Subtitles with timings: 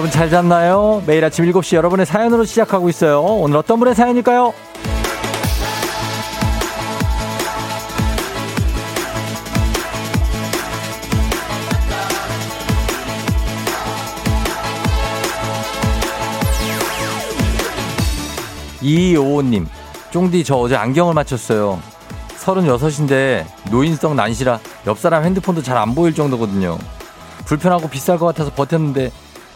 [0.00, 1.02] 여러분 잘 잤나요?
[1.06, 3.20] 매일 아침 7시 여러분의 사연으로 시작하고 있어요.
[3.20, 4.54] 오늘 어떤 분의 사연일까요?
[18.80, 19.66] 이오오님,
[20.12, 21.78] 쫑디 저 어제 안경을 맞췄어요.
[22.38, 26.78] 36인데 노인성 난시라 옆 사람 핸드폰도 잘 안 보일 정도거든요.
[27.44, 29.10] 불편하고 비쌀 것 같아서 버텼는데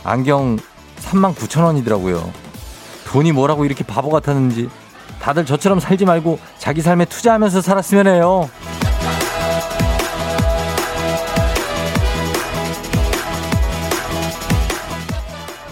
[0.05, 0.59] 안경
[1.01, 2.31] 3만 9천 원이더라고요.
[3.07, 4.69] 돈이 뭐라고 이렇게 바보 같았는지
[5.21, 8.49] 다들 저처럼 살지 말고 자기 삶에 투자하면서 살았으면 해요.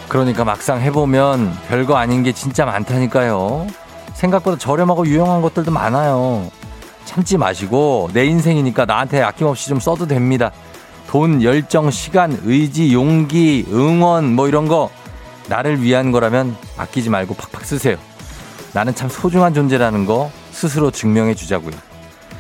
[0.09, 3.67] 그러니까 막상 해보면 별거 아닌 게 진짜 많다니까요.
[4.13, 6.51] 생각보다 저렴하고 유용한 것들도 많아요.
[7.05, 10.51] 참지 마시고 내 인생이니까 나한테 아낌없이 좀 써도 됩니다.
[11.13, 14.91] 돈, 열정, 시간, 의지, 용기, 응원 뭐 이런 거
[15.47, 17.99] 나를 위한 거라면 아끼지 말고 팍팍 쓰세요.
[18.73, 21.75] 나는 참 소중한 존재라는 거 스스로 증명해 주자고요.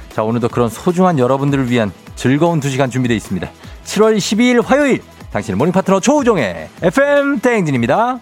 [0.09, 3.47] 자, 오늘도 그런 소중한 여러분들을 위한 즐거운 두 시간 준비되어 있습니다.
[3.85, 8.21] 7월 12일 화요일 당신의 morning 파트너 조우종의 FM 대행진입니다.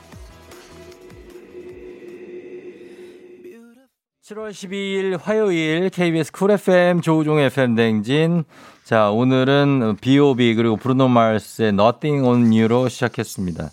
[4.24, 8.44] 7월 12일 화요일 KBS 쿨 FM 조우종의 FM 대행진.
[8.90, 10.56] 자, 오늘은 B.O.B.
[10.56, 13.70] 그리고 브루노 마스의 Nothing on You로 시작했습니다.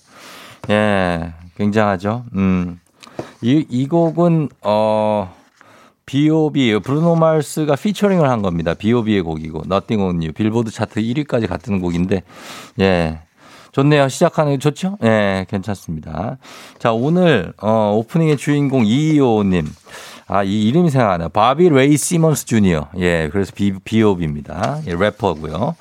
[0.70, 2.26] 예, 굉장하죠.
[2.36, 2.80] 음.
[3.42, 5.36] 이, 이 곡은, 어,
[6.06, 6.82] B.O.B.
[6.84, 8.76] 브루노 마스가 피처링을 한 겁니다.
[8.76, 10.34] B.O.B.의 곡이고, Nothing on You.
[10.34, 12.22] 빌보드 차트 1위까지 갔던 곡인데,
[12.82, 13.22] 예.
[13.78, 14.10] 좋네요.
[14.10, 14.98] 시작하는 게 좋죠?
[15.04, 16.38] 예, 괜찮습니다.
[16.80, 19.68] 자, 오늘, 어, 오프닝의 주인공 이이호님.
[20.30, 21.30] 아, 이 이름이 생각나요.
[21.30, 22.88] 바비 레이 시먼스 주니어.
[22.98, 24.80] 예, 그래서 비, B.o.B입니다.
[24.88, 25.76] 예, 래퍼고요.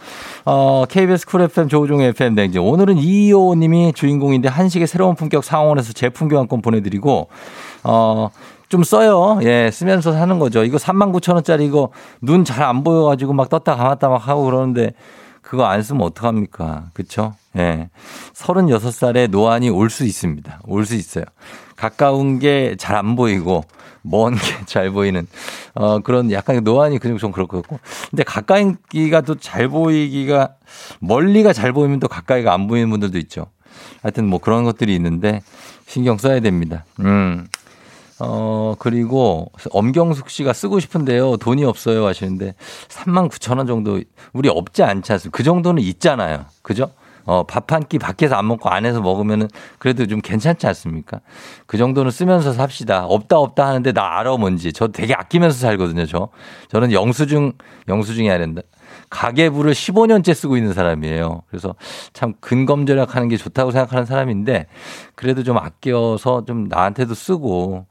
[0.44, 2.58] 어, KBS 쿨 FM 조우종의 FM 댕진.
[2.58, 7.28] 오늘은 이이호 님이 주인공인데 한식의 새로운 품격 사옹원에서 제품 교환권 보내드리고,
[7.84, 8.30] 어,
[8.68, 9.38] 좀 써요.
[9.42, 10.64] 예, 쓰면서 사는 거죠.
[10.64, 11.88] 이거 39,000원짜리 이거
[12.20, 14.90] 눈 잘 안 보여가지고 막 떴다 감았다 막 하고 그러는데
[15.46, 16.86] 그거 안 쓰면 어떡합니까?
[16.92, 17.34] 그쵸?
[17.56, 17.88] 예.
[18.34, 20.60] 36살에 노안이 올 수 있습니다.
[20.66, 21.24] 올 수 있어요.
[21.76, 23.64] 가까운 게 잘 안 보이고
[24.02, 25.26] 먼 게 잘 보이는
[25.74, 27.78] 어 그런 약간 노안이 그냥 좀 그럴 것 같고
[28.10, 30.54] 근데 가까이가 또 잘 보이기가
[31.00, 33.46] 멀리가 잘 보이면 또 가까이가 안 보이는 분들도 있죠.
[34.02, 35.42] 하여튼 뭐 그런 것들이 있는데
[35.86, 36.84] 신경 써야 됩니다.
[37.00, 37.46] 음.
[38.18, 41.36] 어, 그리고 엄경숙 씨가 쓰고 싶은데요.
[41.36, 42.54] 돈이 없어요 하시는데
[42.88, 44.00] 3만 9천 원 정도
[44.32, 45.36] 우리 없지 않지 않습니까?
[45.36, 46.46] 그 정도는 있잖아요.
[46.62, 46.90] 그죠?
[47.26, 51.20] 어, 밥 한 끼 밖에서 안 먹고 안에서 먹으면은 그래도 좀 괜찮지 않습니까?
[51.66, 53.04] 그 정도는 쓰면서 삽시다.
[53.06, 54.72] 없다 없다 하는데 나 알아 뭔지.
[54.72, 56.28] 저 되게 아끼면서 살거든요, 저.
[56.68, 57.52] 저는 영수증,
[57.88, 58.62] 영수증이 아닌다.
[59.10, 61.42] 가계부를 15년째 쓰고 있는 사람이에요.
[61.48, 61.74] 그래서
[62.12, 64.66] 참 근검 절약 하는 게 좋다고 생각하는 사람인데
[65.14, 67.86] 그래도 좀 아껴서 좀 나한테도 쓰고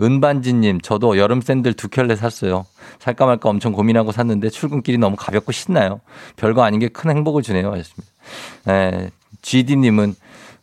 [0.00, 2.66] 은반지님 저도 여름 샌들 두 켤레 샀어요.
[2.98, 6.00] 살까 말까 엄청 고민하고 샀는데 출근길이 너무 가볍고 신나요.
[6.36, 7.70] 별거 아닌 게 큰 행복을 주네요.
[7.72, 8.12] 하셨습니다.
[8.64, 9.10] 네.
[9.42, 10.14] GD님은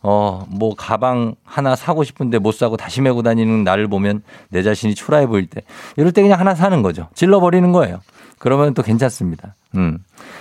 [0.02, 4.94] 어, 뭐, 가방 하나 사고 싶은데 못 사고 다시 메고 다니는 나를 보면 내 자신이
[4.94, 5.62] 초라해 보일 때,
[5.96, 7.08] 이럴 때 그냥 하나 사는 거죠.
[7.14, 8.00] 질러버리는 거예요.
[8.38, 9.54] 그러면 또 괜찮습니다.
[9.76, 9.98] 음.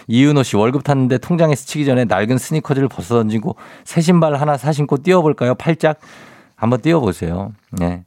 [0.08, 4.72] 이윤호 씨 월급 탔는데 통장에 스치기 전에 낡은 스니커즈를 벗어 던지고 새 신발 하나 사
[4.72, 5.56] 신고 뛰어볼까요?
[5.56, 6.00] 팔짝
[6.56, 7.54] 한번 뛰어보세요.
[7.72, 8.04] 네.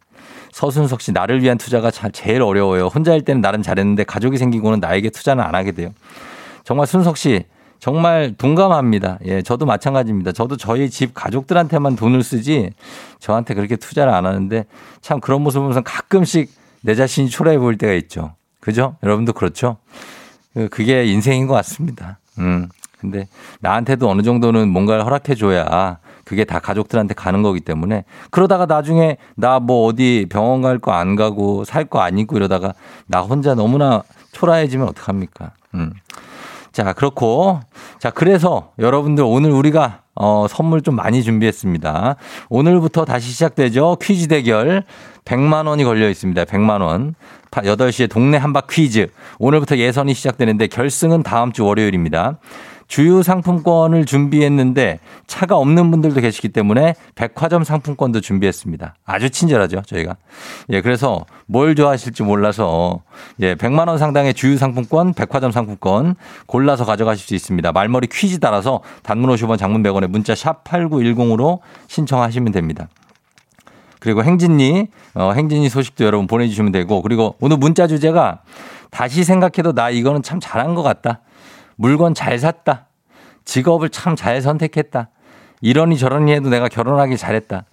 [0.53, 2.87] 서순석 씨 나를 위한 투자가 제일 어려워요.
[2.87, 5.91] 혼자일 때는 나름 잘했는데 가족이 생기고는 나에게 투자는 안 하게 돼요.
[6.65, 7.45] 정말 순석 씨
[7.79, 9.21] 정말 동감합니다.
[9.27, 10.33] 예, 저도 마찬가지입니다.
[10.33, 12.71] 저도 저희 집 가족들한테만 돈을 쓰지
[13.21, 14.65] 저한테 그렇게 투자를 안 하는데
[15.01, 16.51] 참 그런 모습을 보면서 가끔씩
[16.83, 18.33] 내 자신이 초라해 보일 때가 있죠.
[18.61, 18.97] 그죠?
[19.03, 19.77] 여러분도 그렇죠?
[20.55, 22.19] 그, 그게 인생인 것 같습니다.
[22.39, 22.69] 음.
[23.01, 23.29] 근데
[23.61, 29.61] 나한테도 어느 정도는 뭔가를 허락해 줘야 그게 다 가족들한테 가는 거기 때문에 그러다가 나중에 나
[29.61, 32.75] 뭐 어디 병원 갈 거 안 가고 살 거 안 입고 이러다가
[33.07, 34.03] 나 혼자 너무나
[34.33, 35.53] 초라해지면 어떡합니까?
[35.75, 35.93] 음.
[36.73, 37.61] 자, 그렇고.
[37.99, 42.17] 자, 그래서 여러분들 오늘 우리가 어, 선물 좀 많이 준비했습니다.
[42.49, 43.97] 오늘부터 다시 시작되죠.
[44.03, 44.85] 퀴즈 대결.
[45.25, 46.45] 100만 원이 걸려 있습니다.
[46.45, 47.15] 100만 원.
[47.51, 49.09] 8시에 동네 한바 퀴즈.
[49.39, 52.39] 오늘부터 예선이 시작되는데 결승은 다음 주 월요일입니다.
[52.89, 58.95] 주유 상품권을 준비했는데 차가 없는 분들도 계시기 때문에 백화점 상품권도 준비했습니다.
[59.05, 60.17] 아주 친절하죠, 저희가.
[60.71, 63.03] 예, 그래서 뭘 좋아하실지 몰라서
[63.41, 67.71] 예, 100만 원 상당의 주유 상품권, 백화점 상품권 골라서 가져가실 수 있습니다.
[67.73, 72.89] 말머리 퀴즈 따라서 단문 50원 장문 100원에 문자 샵 8910으로 신청하시면 됩니다.
[74.01, 78.41] 그리고 행진이, 어, 행진이 소식도 여러분 보내주시면 되고, 그리고 오늘 문자 주제가
[78.91, 81.21] 다시 생각해도 나 이거는 참 잘한 것 같다.
[81.79, 82.87] 물건 잘 샀다.
[83.45, 85.09] 직업을 참 잘 선택했다.
[85.61, 87.65] 이러니 저러니 해도 내가 결혼하길 잘했다.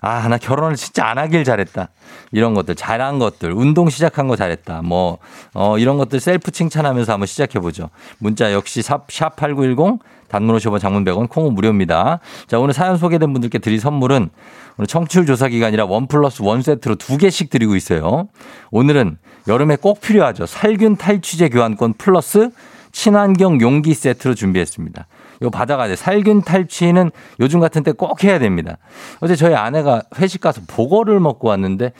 [0.00, 1.88] 아, 나 결혼을 진짜 안 하길 잘했다.
[2.30, 4.82] 이런 것들, 잘한 것들, 운동 시작한 거 잘했다.
[4.82, 5.16] 뭐,
[5.54, 7.88] 어, 이런 것들 셀프 칭찬하면서 한번 시작해보죠.
[8.18, 12.18] 문자 역시 샵, 샵8910, 단문 50원, 장문 100원, 콩은 무료입니다.
[12.48, 14.28] 자, 오늘 사연 소개된 분들께 드릴 선물은
[14.76, 18.28] 오늘 청취율 조사 기간이라 one plus one 세트로 두 개씩 드리고 있어요.
[18.72, 19.16] 오늘은
[19.48, 20.44] 여름에 꼭 필요하죠.
[20.44, 22.50] 살균 탈취제 교환권 플러스
[22.94, 25.06] 친환경 용기 세트로 준비했습니다.
[25.40, 25.96] 이거 받아가야 돼.
[25.96, 27.10] 살균 탈취는
[27.40, 28.78] 요즘 같은 때 꼭 해야 됩니다.
[29.20, 31.92] 어제 저희 아내가 회식 가서 보거를 먹고 왔는데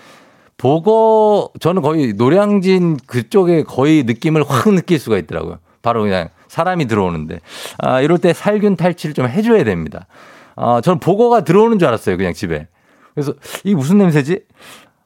[0.56, 5.58] 보거 저는 거의 노량진 그쪽에 거의 느낌을 확 느낄 수가 있더라고요.
[5.82, 7.40] 바로 그냥 사람이 들어오는데
[7.78, 10.06] 아 이럴 때 살균 탈취를 좀 해줘야 됩니다.
[10.54, 12.16] 아 저는 보거가 들어오는 줄 알았어요.
[12.16, 12.68] 그냥 집에.
[13.14, 14.42] 그래서 이게 무슨 냄새지?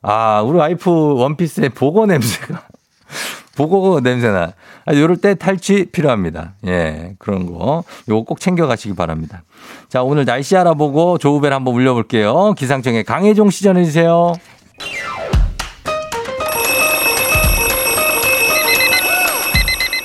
[0.03, 2.63] 아 우리 와이프 원피스에 보거 냄새가
[3.67, 4.53] 보고 냄새나.
[4.87, 6.55] 아, 요럴 때 탈취 필요합니다.
[6.67, 7.85] 예, 그런 거.
[8.09, 9.43] 요거 꼭 챙겨가시기 바랍니다.
[9.89, 12.55] 자, 오늘 날씨 알아보고 조우벨 한번 울려볼게요.
[12.57, 14.35] 기상청에 강혜종 시 전해주세요.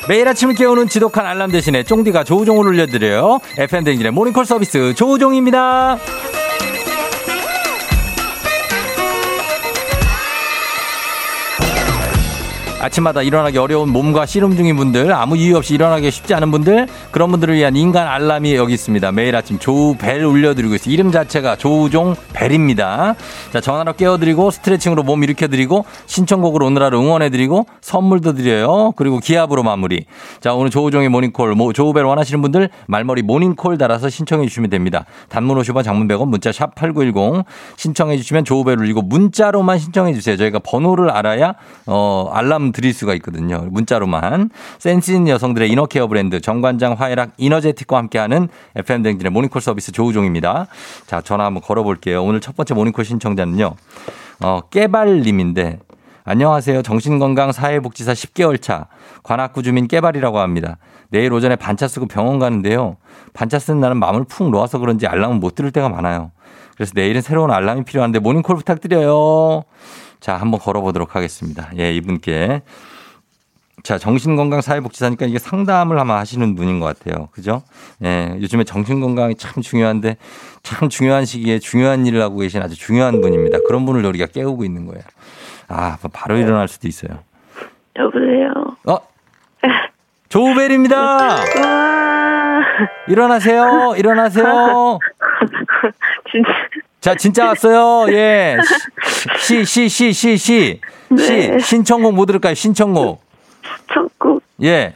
[0.10, 3.40] 매일 아침을 깨우는 지독한 알람 대신에 쫑디가 조우종을 울려드려요.
[3.58, 5.98] FM댕진의 모닝콜 서비스 조우종입니다.
[12.84, 17.32] 아침마다 일어나기 어려운 몸과 씨름 중인 분들, 아무 이유 없이 일어나기 쉽지 않은 분들, 그런
[17.32, 19.14] 분들을 위한 인간 알람이 여기 있습니다.
[19.14, 20.94] 매일 아침 조우벨 울려드리고 있어요.
[20.94, 23.16] 이름 자체가 조우종 벨입니다.
[23.54, 28.92] 자, 전화로 깨워드리고, 스트레칭으로 몸 일으켜드리고, 신청곡으로 오늘 하루 응원해드리고, 선물도 드려요.
[28.98, 30.06] 그리고 기합으로 마무리.
[30.42, 35.06] 자, 오늘 조우종의 모닝콜, 뭐, 조우벨 원하시는 분들, 말머리 모닝콜 달아서 신청해 주시면 됩니다.
[35.30, 37.46] 단문 50원, 장문 100원, 문자 샵 8910
[37.78, 40.36] 신청해 주시면 조우벨 울리고, 문자로만 신청해 주세요.
[40.36, 41.54] 저희가 번호를 알아야,
[41.86, 43.66] 어, 알람 드릴 수가 있거든요.
[43.72, 44.50] 문자로만.
[44.80, 50.68] 센스 있는 여성들의 inner care 브랜드 정관장 화해락 이너제틱과 함께하는 FM댕진의 모닝콜 서비스 조우종입니다.
[51.08, 52.24] 자, 전화 한번 걸어볼게요.
[52.24, 53.76] 오늘 첫 번째 모닝콜 신청자는요.
[54.42, 55.80] 어, 깨발님인데
[56.26, 56.84] 안녕하세요.
[56.84, 58.88] 정신건강 사회복지사 10개월 차
[59.24, 60.78] 관악구 주민 깨발이라고 합니다.
[61.10, 62.96] 내일 오전에 반차 쓰고 병원 가는데요.
[63.34, 66.32] 반차 쓰는 날은 마음을 푹 놓아서 그런지 알람을 못 들을 때가 많아요.
[66.76, 69.64] 그래서 내일은 새로운 알람이 필요한데 모닝콜 부탁드려요.
[70.24, 71.70] 자, 한번 걸어보도록 하겠습니다.
[71.78, 72.62] 예, 이분께.
[73.84, 77.28] 자, 정신건강사회복지사니까 이게 상담을 아마 하시는 분인 것 같아요.
[77.34, 77.62] 그죠?
[78.06, 80.16] 예, 요즘에 정신건강이 참 중요한데
[80.64, 83.58] 참 중요한 시기에 중요한 일을 하고 계신 아주 중요한 분입니다.
[83.68, 85.04] 그런 분을 우리가 깨우고 있는 거예요.
[85.68, 87.20] 아, 바로 일어날 수도 있어요.
[87.98, 88.54] 여보세요?
[88.88, 89.00] 어?
[90.30, 90.96] 조우벨입니다!
[91.02, 91.44] 와.
[93.10, 93.94] 일어나세요!
[93.98, 95.00] 일어나세요!
[96.32, 96.50] 진짜.
[97.04, 98.10] 자, 진짜 왔어요.
[98.14, 98.56] 예.
[99.38, 100.38] 시, 시, 시, 시, 시.
[100.38, 100.80] 시.
[101.10, 101.60] 네.
[101.60, 102.54] 신청곡 뭐 들을까요?
[102.54, 103.22] 신청곡.
[103.94, 104.94] 첫곡, 예.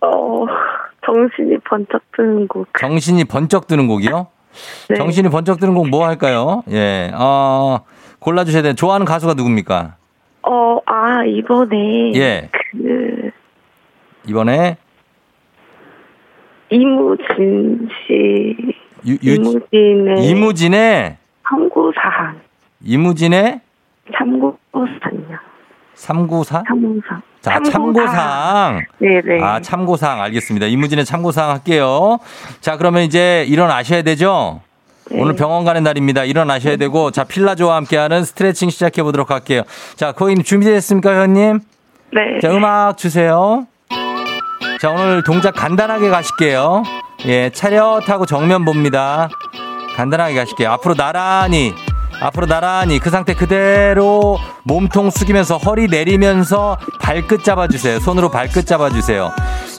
[0.00, 0.44] 어,
[1.06, 2.66] 정신이 번쩍 드는 곡.
[2.80, 4.26] 정신이 번쩍 드는 곡이요?
[4.88, 4.96] 네.
[4.96, 6.64] 정신이 번쩍 드는 곡 뭐 할까요?
[6.72, 7.12] 예.
[7.14, 7.84] 어,
[8.18, 8.74] 골라주셔야 돼요.
[8.74, 9.94] 좋아하는 가수가 누굽니까?
[10.42, 12.12] 어, 아, 이번에.
[12.16, 12.50] 예.
[12.72, 13.30] 그,
[14.26, 14.78] 이번에
[16.70, 18.56] 이무진 씨.
[19.06, 20.26] 유, 유, 이무진의.
[20.26, 21.16] 이무진의
[21.50, 22.40] 참고사항.
[22.84, 23.60] 이무진의
[24.16, 25.38] 참고사항이요.
[25.94, 26.62] 394?
[26.66, 27.22] 참고사항.
[27.40, 28.82] 자, 참고사항.
[28.98, 29.42] 네네.
[29.42, 30.66] 아, 참고사항 알겠습니다.
[30.66, 32.18] 이무진의 참고사항 할게요.
[32.60, 34.60] 자, 그러면 이제 일어나셔야 되죠?
[35.10, 35.20] 네.
[35.20, 36.24] 오늘 병원 가는 날입니다.
[36.24, 39.62] 일어나셔야 되고, 자, 필라조와 함께하는 스트레칭 시작해 보도록 할게요.
[39.96, 41.60] 자, 거기 준비됐습니까, 회원님?
[42.12, 42.38] 네.
[42.40, 43.66] 자, 음악 주세요.
[44.80, 46.84] 자, 오늘 동작 간단하게 가실게요.
[47.26, 49.28] 예, 차렷하고 정면 봅니다.
[50.00, 50.70] 간단하게 가실게요.
[50.70, 51.74] 앞으로 나란히,
[52.22, 58.00] 앞으로 나란히 그 상태 그대로 몸통 숙이면서 허리 내리면서 발끝 잡아주세요.
[58.00, 59.30] 손으로 발끝 잡아주세요.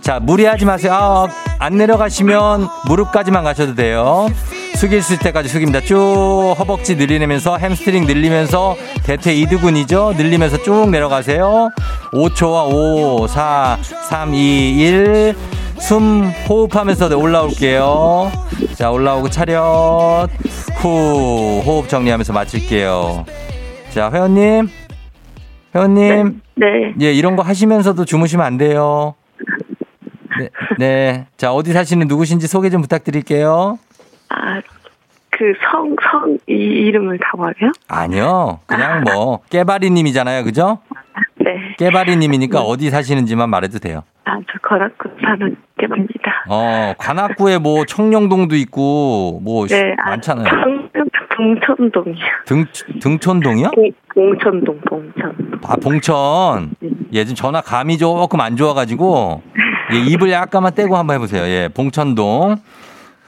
[0.02, 0.94] 자, 무리하지 마세요.
[0.94, 4.28] 아, 안 내려가시면 무릎까지만 가셔도 돼요.
[4.76, 5.82] 숙일 수 있을 때까지 숙입니다.
[5.82, 10.14] 쭉 허벅지 늘리면서 햄스트링 늘리면서 대퇴 이두근이죠.
[10.18, 11.70] 늘리면서 쭉 내려가세요.
[12.14, 15.36] 5초와 5, 4, 3, 2, 1.
[15.82, 18.32] 숨 호흡하면서 올라올게요.
[18.76, 20.30] 자, 올라오고 차렷.
[20.78, 23.26] 후, 호흡 정리하면서 마칠게요.
[23.90, 24.70] 자, 회원님.
[25.76, 26.42] 회원님.
[26.56, 26.94] 네.
[27.02, 29.16] 예, 이런 거 하시면서도 주무시면 안 돼요.
[30.40, 31.28] 네, 네.
[31.36, 33.78] 자, 어디 사시는 누구신지 소개 좀 부탁드릴게요.
[34.30, 34.62] 아,
[35.32, 37.72] 그 성, 성, 이 이름을 다 말해요?
[37.88, 38.60] 아니요.
[38.66, 40.44] 그냥 뭐, 깨바리 님이잖아요.
[40.44, 40.80] 그죠?
[41.36, 41.76] 네.
[41.78, 44.04] 깨바리 님이니까 어디 사시는지만 말해도 돼요.
[44.24, 50.46] 아, 저 거락구 사는 개입니다 어, 관악구에 뭐, 청룡동도 있고, 뭐, 네, 아, 많잖아요.
[50.46, 50.90] 방-
[51.36, 52.26] 봉천동이요.
[52.46, 52.66] 등,
[53.02, 53.72] 등촌동이요?
[53.72, 55.60] 봉- 봉천동, 봉천.
[55.64, 56.72] 아, 봉천.
[57.14, 59.42] 예, 지금 전화 감이 조금 안 좋아가지고,
[59.94, 61.44] 예, 입을 약간만 떼고 한번 해보세요.
[61.44, 62.58] 예, 봉천동.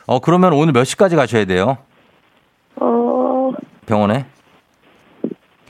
[0.06, 1.78] 어, 그러면 오늘 몇 시까지 가셔야 돼요?
[2.76, 3.52] 어,
[3.88, 4.26] 병원에?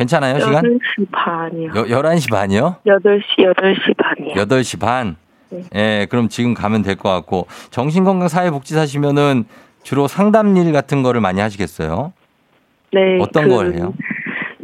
[0.03, 0.63] 괜찮아요, 시간?
[0.63, 1.71] 8시 반이요.
[1.75, 2.75] 여, 11시 반이요?
[2.85, 4.33] 8시, 8시 반이요.
[4.35, 5.15] 8시 반?
[5.49, 5.61] 네.
[5.75, 7.47] 예, 그럼 지금 가면 될 것 같고.
[7.71, 9.45] 정신건강사회복지사시면은
[9.83, 12.13] 주로 상담 일 같은 거를 많이 하시겠어요?
[12.91, 13.19] 네.
[13.21, 13.93] 어떤 그 걸 해요?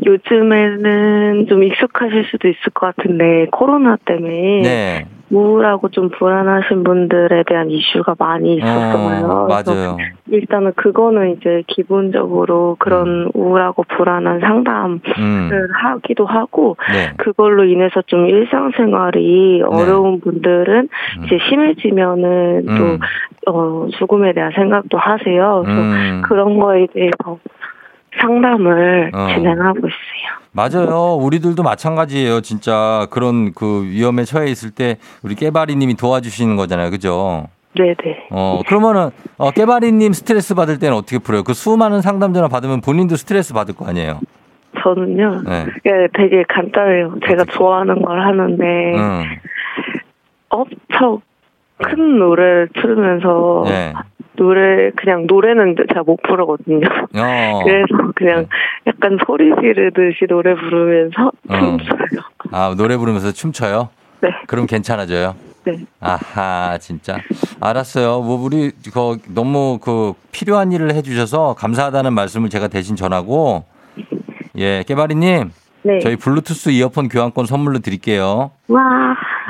[0.10, 5.06] 요즘에는 좀 익숙하실 수도 있을 것 같은데, 코로나 때문에 네.
[5.32, 9.28] 우울하고 좀 불안하신 분들에 대한 이슈가 많이 있었어요.
[9.28, 9.98] 어, 그래서 맞아요.
[10.28, 15.50] 일단은 그거는 이제 기본적으로 그런 우울하고 불안한 상담을 음.
[15.84, 17.14] 하기도 하고, 네.
[17.18, 20.90] 그걸로 인해서 좀 일상생활이 어려운 분들은
[21.20, 21.24] 음.
[21.26, 23.00] 이제 심해지면은 음.
[23.46, 25.62] 또, 어, 죽음에 대한 생각도 하세요.
[25.64, 26.22] 그래서 음.
[26.26, 27.38] 그런 거에 대해서
[28.20, 29.28] 상담을 어.
[29.34, 30.40] 진행하고 있어요.
[30.52, 31.16] 맞아요.
[31.16, 32.42] 우리들도 마찬가지예요.
[32.42, 36.90] 진짜 그런 그 위험에 처해 있을 때 우리 깨바리님이 도와주시는 거잖아요.
[36.90, 37.48] 그죠?
[37.76, 38.28] 네네.
[38.32, 41.44] 어, 그러면은, 어, 깨바리님 스트레스 받을 때는 어떻게 풀어요?
[41.44, 44.20] 그 수많은 상담 전화 받으면 본인도 스트레스 받을 거 아니에요?
[44.82, 45.66] 저는요, 네.
[45.86, 47.16] 예, 되게 간단해요.
[47.28, 48.64] 제가 좋아하는 걸 하는데,
[48.96, 49.24] 응.
[50.50, 51.22] 엄청
[51.78, 53.94] 큰 노래를 틀으면서, 네.
[54.40, 56.88] 노래, 그냥 노래는 잘 못 부르거든요.
[57.16, 57.62] 어.
[57.66, 58.48] 그래서 그냥
[58.88, 61.78] 약간 소리 지르듯이 노래 부르면서 어.
[61.78, 62.22] 춤춰요.
[62.52, 63.90] 아, 노래 부르면서 춤춰요?
[64.22, 65.36] 네, 그럼 괜찮아져요?
[65.66, 65.74] 네.
[66.00, 67.18] 아하, 진짜.
[67.60, 68.22] 알았어요.
[68.22, 73.66] 뭐, 우리, 그, 너무 그, 필요한 일을 해주셔서 감사하다는 말씀을 제가 대신 전하고,
[74.58, 75.52] 예, 깨바리님,
[75.84, 76.00] 네.
[76.00, 78.52] 저희 블루투스 이어폰 교환권 선물로 드릴게요.
[78.70, 78.82] 와,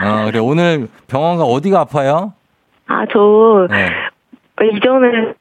[0.04, 0.40] 어, 그래.
[0.40, 2.34] 오늘 병원 가 어디가 아파요?
[2.88, 3.90] 아, 저, 네.
[4.66, 5.34] 이전에는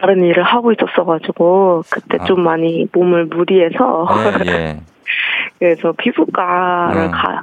[0.00, 2.24] 다른 일을 하고 있었어가지고, 그때 아.
[2.24, 4.06] 좀 많이 몸을 무리해서,
[4.46, 4.80] 예, 예.
[5.58, 7.10] 그래서 피부과를 어.
[7.10, 7.40] 가요.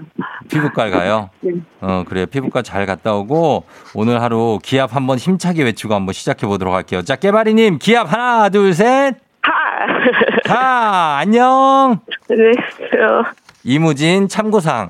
[0.49, 1.29] 피부과 가요?
[1.41, 1.53] 네.
[1.81, 2.25] 어, 그래요.
[2.27, 3.63] 피부과 잘 갔다 오고,
[3.95, 7.01] 오늘 하루 기합 한번 힘차게 외치고 한번 시작해 보도록 할게요.
[7.01, 9.15] 자, 깨바리님, 기합 하나, 둘, 셋.
[9.41, 9.87] 하!
[10.45, 11.99] 자, 안녕.
[12.29, 12.35] 네,
[12.91, 13.23] 저,
[13.63, 14.89] 이무진 참고사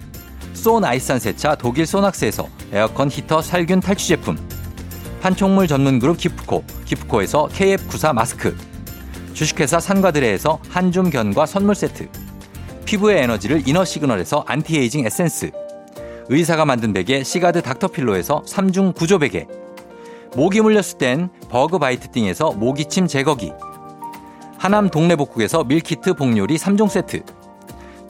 [0.53, 4.37] 소 나이산 세차 독일 소낙스에서 에어컨 히터 살균 탈취 제품.
[5.21, 6.63] 판촉물 전문 그룹 기프코.
[6.85, 8.55] 기프코에서 KF94 마스크.
[9.33, 12.09] 주식회사 산과들에에서 한줌 견과 선물 세트.
[12.85, 15.51] 피부의 에너지를 이너 시그널에서 안티에이징 에센스.
[16.29, 19.47] 의사가 만든 베개 시가드 닥터필로에서 3중 구조 베개.
[20.35, 23.51] 모기 물렸을 땐 버그 바이트 띵에서 모기침 제거기.
[24.57, 27.23] 하남 동래복국에서 밀키트 복요리 3종 세트.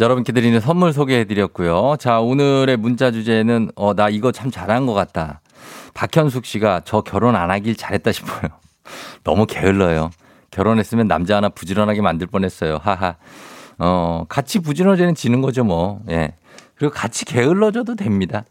[0.00, 1.96] 여러분께 드리는 선물 소개해 드렸고요.
[1.98, 5.40] 자, 오늘의 문자 주제는 어, 나 이거 참 잘한 것 같다.
[5.94, 8.50] 박현숙 씨가 저 결혼 안 하길 잘했다 싶어요.
[9.24, 10.10] 너무 게을러요.
[10.50, 12.78] 결혼했으면 남자 하나 부지런하게 만들 뻔했어요.
[12.80, 13.16] 하하.
[13.78, 16.00] 어, 같이 부지런해지는 지는 거죠, 뭐.
[16.10, 16.34] 예.
[16.76, 18.44] 그리고 같이 게을러져도 됩니다.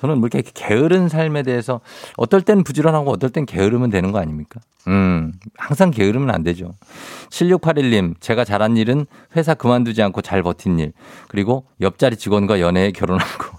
[0.00, 1.80] 저는 뭐 이렇게 게으른 삶에 대해서
[2.16, 4.60] 어떨 땐 부지런하고 어떨 땐 게으르면 되는 거 아닙니까?
[4.88, 6.74] 음, 항상 게으르면 안 되죠.
[7.30, 9.06] 7681님, 제가 잘한 일은
[9.36, 10.92] 회사 그만두지 않고 잘 버틴 일.
[11.28, 13.58] 그리고 옆자리 직원과 연애에 결혼한 거.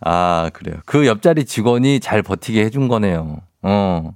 [0.00, 0.80] 아, 그래요.
[0.84, 3.38] 그 옆자리 직원이 잘 버티게 해준 거네요.
[3.62, 4.12] 어.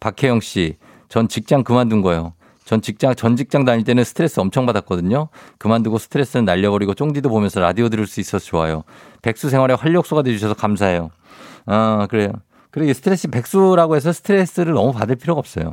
[0.00, 0.76] 박혜영 씨,
[1.08, 2.34] 전 직장 그만둔 거예요.
[2.64, 5.28] 전 직장, 전 직장 다닐 때는 스트레스 엄청 받았거든요.
[5.58, 8.84] 그만두고 스트레스는 날려버리고 쫑디도 보면서 라디오 들을 수 있어서 좋아요.
[9.22, 11.10] 백수 생활에 활력소가 돼주셔서 감사해요.
[11.66, 12.32] 아, 그래요.
[12.70, 15.72] 그리고 스트레스 백수라고 해서 스트레스를 너무 받을 필요가 없어요.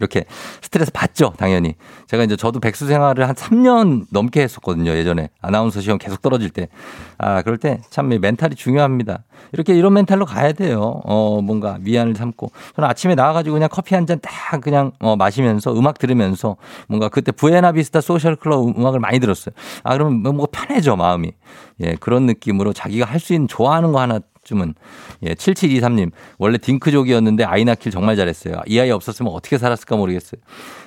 [0.00, 0.24] 이렇게
[0.62, 1.74] 스트레스 받죠, 당연히.
[2.08, 5.28] 제가 이제 저도 백수 생활을 한 3년 넘게 했었거든요, 예전에.
[5.40, 6.68] 아나운서 시험 계속 떨어질 때.
[7.18, 9.24] 아, 그럴 때 참 멘탈이 중요합니다.
[9.52, 11.00] 이렇게 이런 멘탈로 가야 돼요.
[11.04, 12.50] 어, 뭔가 위안을 삼고.
[12.76, 16.56] 저는 아침에 나와가지고 그냥 커피 한 잔 딱 그냥 어, 마시면서 음악 들으면서
[16.88, 19.54] 뭔가 그때 부에나비스타 소셜 클럽 음악을 많이 들었어요.
[19.84, 21.32] 아, 그러면 뭔가 편해져, 마음이.
[21.82, 24.18] 예, 그런 느낌으로 자기가 할 수 있는 좋아하는 거 하나
[24.50, 24.74] 쯤은.
[25.22, 26.10] 예, 7723님.
[26.38, 28.60] 원래 딩크족이었는데 아이 낳길 정말 잘했어요.
[28.66, 30.40] 이 아이 없었으면 어떻게 살았을까 모르겠어요.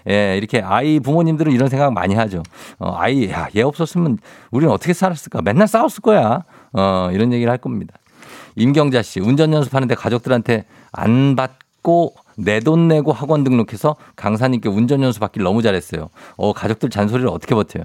[0.10, 2.43] 예, 이렇게 아이 부모님들은 이런 생각 많이 하죠.
[2.79, 4.17] 어, 아이, 야, 얘 없었으면
[4.51, 5.41] 우리는 어떻게 살았을까?
[5.41, 6.43] 맨날 싸웠을 거야.
[6.74, 7.93] 어, 이런 얘기를 할 겁니다.
[8.55, 15.43] 임경자 씨, 운전 연습하는데 가족들한테 안 받고 내돈 내고 학원 등록해서 강사님께 운전 연수 받길
[15.43, 16.10] 너무 잘했어요.
[16.36, 17.84] 어, 가족들 잔소리를 어떻게 버텨요?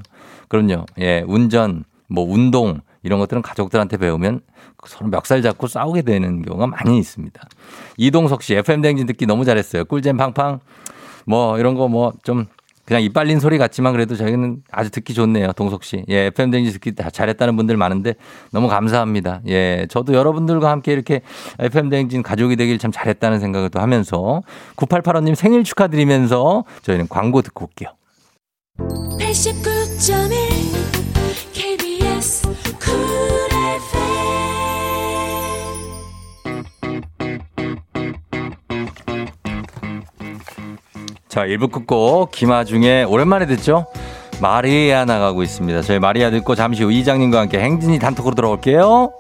[0.49, 0.87] 그럼요.
[0.99, 4.40] 예, 운전, 뭐 운동 이런 것들은 가족들한테 배우면
[4.87, 7.40] 서로 멱살 잡고 싸우게 되는 경우가 많이 있습니다.
[7.97, 9.85] 이동석 씨 FM 댕진 듣기 너무 잘했어요.
[9.85, 10.61] 꿀잼 팡팡
[11.26, 12.47] 뭐 이런 거 뭐 좀
[12.85, 15.52] 그냥 입 빨린 소리 같지만 그래도 저희는 아주 듣기 좋네요.
[15.52, 16.06] 동석 씨.
[16.08, 18.14] 예, FM 댕진 듣기 다 잘했다는 분들 많은데
[18.50, 19.42] 너무 감사합니다.
[19.47, 21.20] 예, 저도 여러분들과 함께 이렇게
[21.58, 24.40] FM 댕진 가족이 되길 참 잘했다는 생각을 또 하면서
[24.76, 27.90] 9885님 생일 축하드리면서 저희는 광고 듣고 올게요.
[28.78, 30.38] 89.1
[41.38, 43.87] 자, 1부 끝곡 김아중의 오랜만에 듣죠?
[44.40, 45.83] 마리아 나가고 있습니다.
[45.83, 49.12] 저희 마리아 듣고 잠시 후 이장님과 함께 행진이 단톡으로 돌아올게요.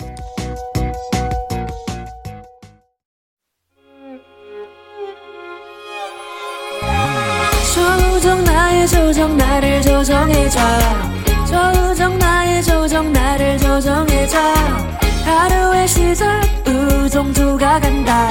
[7.72, 10.58] 조정 나의 조정 나를 조정해줘
[11.46, 14.38] 조정 나의 조정 나를 조정해줘
[15.24, 18.28] 하루의 시절 우정조가 간다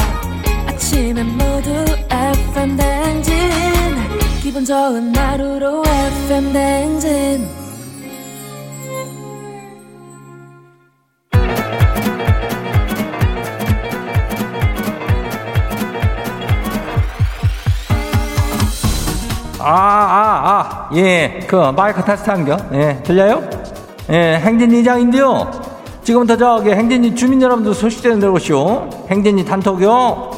[0.68, 3.77] 아침엔 모두 FM 댕진
[4.58, 7.48] 기분 좋은 하루로 FM 댕진
[19.60, 22.58] 아, 아, 아, 예, 그, 마이크 테스트 한 겨?
[22.74, 23.48] 예, 들려요?
[24.10, 25.52] 예, 행진 이장인데요.
[26.04, 28.90] 지금부터 저기 행진이 주민 여러분들 소식되는 대로 오시오.
[29.10, 30.37] 행진이 단톡이요.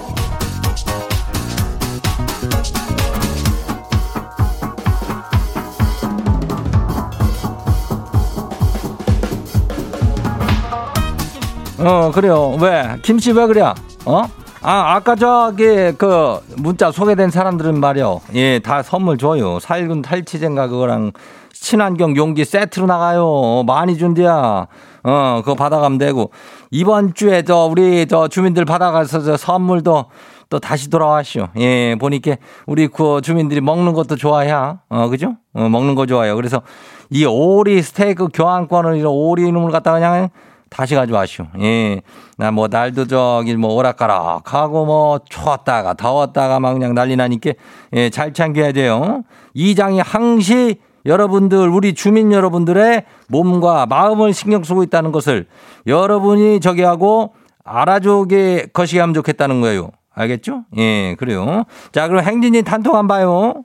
[11.80, 12.58] 어, 그래요.
[12.60, 12.98] 왜?
[13.02, 13.62] 김씨 왜 그래?
[13.62, 14.24] 어?
[14.62, 18.22] 아, 아까 저기 그 문자 소개된 사람들은 말이요.
[18.34, 19.60] 예, 다 선물 줘요.
[19.60, 21.14] 살균 탈취제인가 그거랑
[21.54, 23.64] 친환경 용기 세트로 나가요.
[23.66, 24.68] 많이 준대야.
[25.04, 26.32] 어, 그거 받아가면 되고.
[26.72, 30.06] 이번 주에 저 우리 저 주민들 받아가서 저 선물도
[30.50, 31.48] 또 다시 돌아왔쇼.
[31.60, 34.52] 예, 보니까 우리 그 주민들이 먹는 것도 좋아해.
[34.52, 35.36] 어, 그죠?
[35.54, 36.36] 어, 먹는 거 좋아요.
[36.36, 36.62] 그래서
[37.10, 40.30] 이 오리 스테이크 교환권을 이런 오리 이름을 갖다가 그냥
[40.70, 41.46] 다시 가져와시오.
[41.62, 42.02] 예.
[42.38, 47.52] 나 뭐 날도 저기 뭐 오락가락 하고 뭐 추웠다가 더웠다가 막 그냥 난리 나니까
[47.94, 49.24] 예, 잘 챙겨야 돼요.
[49.54, 55.48] 이 장이 항시 여러분들 우리 주민 여러분들의 몸과 마음을 신경 쓰고 있다는 것을
[55.88, 59.92] 여러분이 저기 하고 알아주게 것이 하면 좋겠다는 거예요.
[60.14, 60.64] 알겠죠?
[60.78, 61.64] 예, 그래요.
[61.94, 63.64] 자, 그럼 행진이 단톡 한 봐요.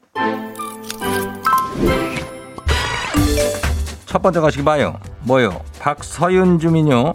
[4.07, 4.97] 첫 번째 가시기 봐요.
[5.25, 5.61] 뭐요?
[5.81, 7.13] 박서윤 주민요.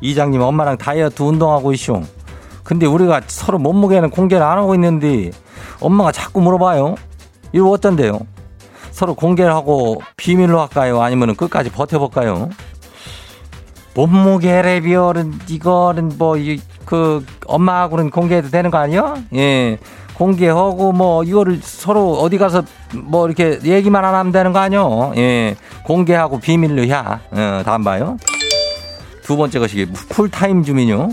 [0.00, 2.02] 이장님 엄마랑 다이어트 운동하고 있쇼.
[2.64, 5.30] 근데 우리가 서로 몸무게는 공개를 안 하고 있는데
[5.80, 6.94] 엄마가 자꾸 물어봐요.
[7.52, 8.20] 이거 어쩐데요?
[8.90, 11.02] 서로 공개를 하고 비밀로 할까요?
[11.02, 12.50] 아니면 끝까지 버텨볼까요?
[13.94, 16.36] 몸무게 레비얼은 이거는 뭐
[16.84, 19.14] 그 엄마하고는 공개해도 되는 거 아니야?
[19.34, 19.78] 예.
[20.22, 22.62] 공개하고 뭐 이거를 서로 어디 가서
[22.94, 25.12] 뭐 이렇게 얘기만 안 하면 되는 거 아니요?
[25.16, 25.56] 예.
[25.82, 27.20] 공개하고 비밀로 야.
[27.32, 28.16] 어, 다음 봐요.
[29.24, 31.08] 두 번째 것이 풀타임 주민요.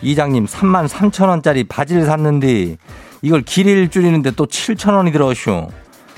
[0.00, 2.76] 이장님 3만 3천 원짜리 바지를 샀는데
[3.20, 5.68] 이걸 길이를 줄이는데 또 7천 원이 들어오쇼.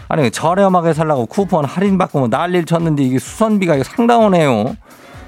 [0.08, 4.76] 아니 저렴하게 살라고 쿠폰 할인 받고 뭐 난리를 쳤는데 이게 수선비가 상당하네요.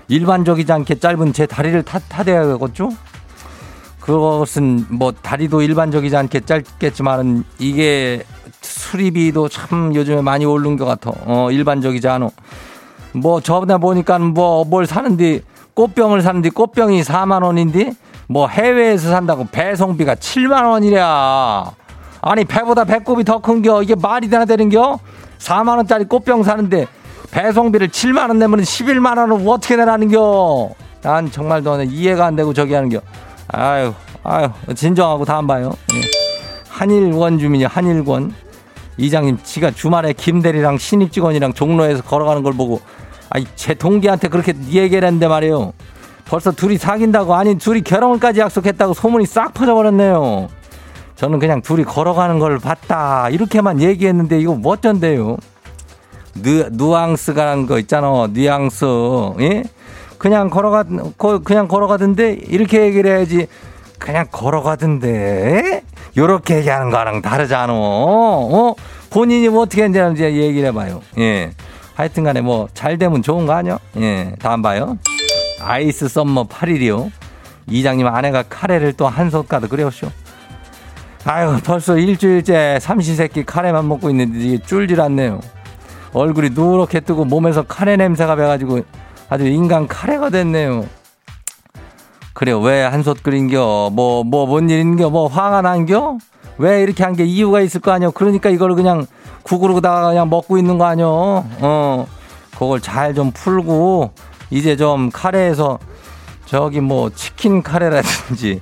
[0.07, 2.91] 일반적이지 않게 짧은 제 다리를 타, 타대야겠죠?
[4.03, 8.23] 그것은 뭐 다리도 일반적이지 않게 짧겠지만은 이게
[8.61, 11.12] 수리비도 참 요즘에 많이 오른 것 같아.
[11.25, 12.29] 어, 일반적이지 않아.
[13.15, 15.41] 뭐 저번에 보니까 뭐 뭘 사는데
[15.75, 17.93] 꽃병을 사는데 꽃병이 4만 원인데
[18.29, 21.71] 뭐 해외에서 산다고 배송비가 7만 원이랴.
[22.23, 24.99] 아니 배보다 배꼽이 더 큰겨 이게 말이 되나 되는겨?
[25.38, 26.87] 4만 원짜리 꽃병 사는데
[27.31, 30.71] 배송비를 7만 원 내면 11만 원을 어떻게 내라는겨?
[31.03, 33.01] 난 정말 너는 이해가 안 되고 저기 하는겨.
[33.48, 33.92] 아유
[34.24, 35.72] 아유, 진정하고 다음 봐요.
[35.94, 36.00] 예.
[36.68, 38.35] 한일권 주민이 한일권.
[38.98, 42.81] 이장님, 지가 주말에 김대리랑 신입 직원이랑 종로에서 걸어가는 걸 보고,
[43.31, 45.72] 아니, 제 동기한테 그렇게 얘기를 했는데 말이에요.
[46.26, 50.48] 벌써 둘이 사귄다고, 아니, 둘이 결혼까지 약속했다고 소문이 싹 퍼져버렸네요.
[51.16, 53.28] 저는 그냥 둘이 걸어가는 걸 봤다.
[53.31, 55.37] 이렇게만 얘기했는데, 이거 뭐 어쩐데요?
[56.35, 58.28] 누, 누앙스가란 거 있잖아.
[58.33, 58.85] 뉘앙스.
[59.40, 59.64] 예?
[60.22, 60.85] 그냥 걸어가,
[61.42, 63.48] 그냥 걸어가던데, 이렇게 얘기를 해야지.
[63.98, 65.82] 그냥 걸어가던데.
[66.16, 67.72] 요렇게 얘기하는 거랑 다르잖아.
[67.74, 68.72] 어?
[69.11, 71.02] 본인이 뭐 어떻게 했는지 얘기를 해봐요.
[71.18, 71.50] 예.
[71.96, 73.80] 하여튼 간에 뭐 잘 되면 좋은 거 아니야?
[73.96, 74.32] 예.
[74.38, 74.96] 다음 봐요.
[75.61, 77.11] 아이스 썸머 8일이요.
[77.66, 80.07] 이장님 아내가 카레를 또 한 솥 가득 끓였어요.
[81.24, 85.40] 아유, 벌써 일주일째 삼시세끼 카레만 먹고 있는데 이게 줄질 않네요.
[86.12, 88.82] 얼굴이 누렇게 뜨고 몸에서 카레 냄새가 배가지고
[89.33, 90.85] 아주 인간 카레가 됐네요.
[92.35, 92.61] 그래요.
[92.61, 93.88] 왜 한솥 끓인겨?
[93.90, 95.09] 뭐, 뭐, 뭔 일인겨?
[95.09, 96.18] 뭐, 화가 난겨?
[96.59, 98.11] 왜 이렇게 한 게 이유가 있을 거 아니요?
[98.11, 99.07] 그러니까 이걸 그냥
[99.42, 101.47] 국으로다가 그냥 먹고 있는 거 아니요?
[101.61, 102.07] 어,
[102.59, 104.12] 그걸 잘 좀 풀고,
[104.51, 105.79] 이제 좀 카레에서
[106.45, 108.61] 저기 뭐 치킨 카레라든지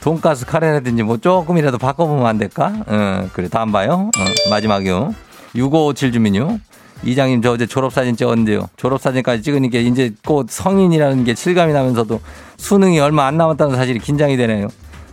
[0.00, 2.72] 돈가스 카레라든지 뭐 조금이라도 바꿔보면 안 될까?
[2.86, 3.48] 어, 그래.
[3.50, 4.10] 다음 봐요.
[4.18, 5.14] 어, 마지막이요.
[5.54, 6.58] 6557 주민요.
[7.04, 8.68] 이장님 저 어제 졸업사진 찍었는데요.
[8.76, 12.20] 졸업사진까지 찍으니까 이제 곧 성인이라는 게 실감이 나면서도
[12.56, 14.68] 수능이 얼마 안 남았다는 사실이 긴장이 되네요.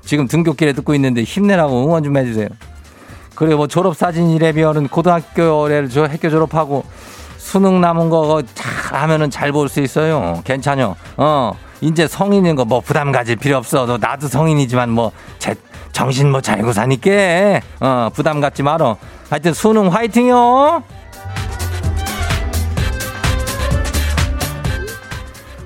[0.06, 2.48] 지금 등굣길에 듣고 있는데 힘내라고 응원 좀 해주세요.
[3.36, 6.84] 그리고 뭐 졸업사진이래면은 고등학교를 저 학교 졸업하고
[7.38, 10.42] 수능 남은 거 잘 하면은 잘 볼 수 있어요.
[10.46, 10.96] 괜찮요.
[11.18, 13.86] 어, 이제 성인인 거 뭐 부담 가질 필요 없어.
[13.86, 15.56] 너 나도 성인이지만 뭐 제,
[15.92, 18.98] 정신 뭐 잘고 사니까 어, 부담 갖지 말어.
[19.30, 20.84] 하여튼 수능 화이팅요.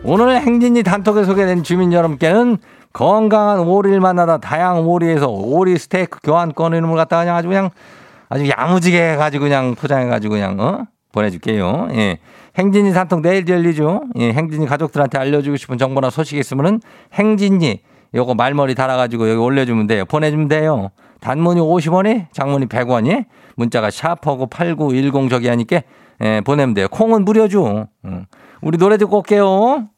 [0.09, 2.59] 오늘 행진이 단톡에 소개된 주민 여러분께는
[2.93, 7.69] 건강한 오리를 만나다 다양한 오리에서 오리 스테이크 교환권 이름을 갖다가 그냥 아주 그냥
[8.29, 11.89] 아주 야무지게 해가지고 그냥 포장해가지고 그냥 어 보내줄게요.
[11.91, 12.19] 예.
[12.57, 14.03] 행진이 단톡 내일 열리죠.
[14.19, 14.31] 예.
[14.31, 16.79] 행진이 가족들한테 알려주고 싶은 정보나 소식이 있으면은
[17.11, 17.81] 행진이
[18.15, 20.05] 요거 말머리 달아가지고 여기 올려주면 돼요.
[20.05, 20.91] 보내주면 돼요.
[21.19, 23.25] 단문이 50원이, 장문이 100원이,
[23.57, 25.81] 문자가 샤퍼고 8910 저기 하니까
[26.23, 26.87] 예, 보내면 돼요.
[26.87, 27.25] 콩은.
[28.05, 28.25] 음.
[28.61, 29.89] 우리 노래 듣고 올게요.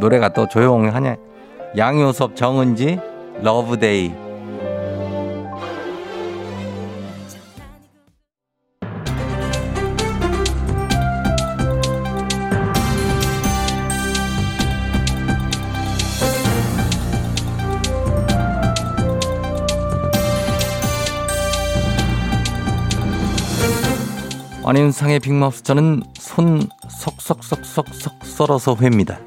[0.00, 1.16] 노래가 또 조용하냐.
[1.76, 2.98] 양효섭 정은지
[3.42, 4.12] 러브데이.
[24.64, 29.18] 안윤상의 빅마우스 저는 손 석석석석석 썰어서 회입니다.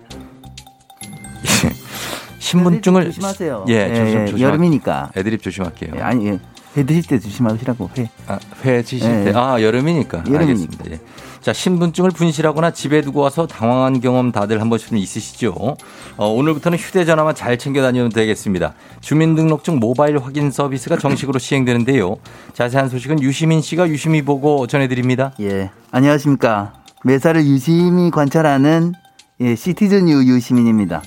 [2.58, 3.66] 신분증을 조심하세요.
[3.70, 4.46] 예, 조심, 예, 조심.
[4.46, 5.12] 여름이니까.
[5.18, 5.94] 애드립 조심할게요.
[5.98, 6.40] 예, 아니 예.
[6.76, 8.10] 회 드실 때 조심하시라고 회.
[8.28, 9.30] 아, 회 드실 예, 때.
[9.30, 9.34] 예.
[9.36, 10.20] 아, 여름이니까.
[10.28, 10.40] 여름이니까.
[10.40, 10.86] 알겠습니다.
[10.92, 11.00] 예.
[11.42, 15.76] 자, 신분증을 분실하거나 집에 두고 와서 당황한 경험 다들 한 번씩은 있으시죠?
[16.16, 18.74] 어, 오늘부터는 휴대전화만 잘 챙겨 다니면 되겠습니다.
[19.02, 22.16] 주민등록증 모바일 확인 서비스가 정식으로 시행되는데요.
[22.54, 25.34] 자세한 소식은 유시민 씨가 유심히 보고 전해드립니다.
[25.42, 25.70] 예.
[25.92, 26.74] 안녕하십니까.
[27.04, 28.94] 매사를 유심히 관찰하는
[29.42, 31.04] 예, 시티즌 유 유시민입니다.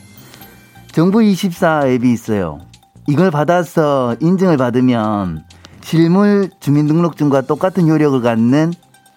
[0.97, 2.59] 정부 24 앱이 있어요.
[3.07, 5.45] 이걸 받아서 인증을 받으면
[5.83, 8.73] 실물 주민등록증과 똑같은 효력을 갖는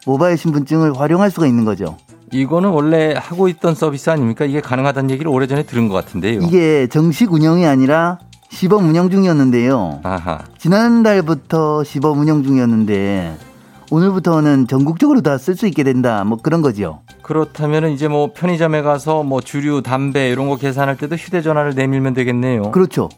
[0.05, 1.95] 모바일 신분증을 활용할 수가 있는 거죠.
[2.33, 4.43] 이거는 원래 하고 있던 서비스 아닙니까?
[4.43, 6.41] 이게 가능하다는 얘기를 오래전에 들은 것 같은데요.
[6.41, 10.01] 이게 정식 운영이 아니라 시범 운영 중이었는데요.
[10.03, 10.39] 아하.
[10.57, 13.37] 지난달부터 시범 운영 중이었는데
[13.91, 16.23] 오늘부터는 전국적으로 다 쓸 수 있게 된다.
[16.23, 17.02] 뭐 그런 거죠.
[17.21, 22.71] 그렇다면 이제 뭐 편의점에 가서 뭐 주류, 담배 이런 거 계산할 때도 휴대전화를 내밀면 되겠네요.
[22.71, 23.10] 그렇죠.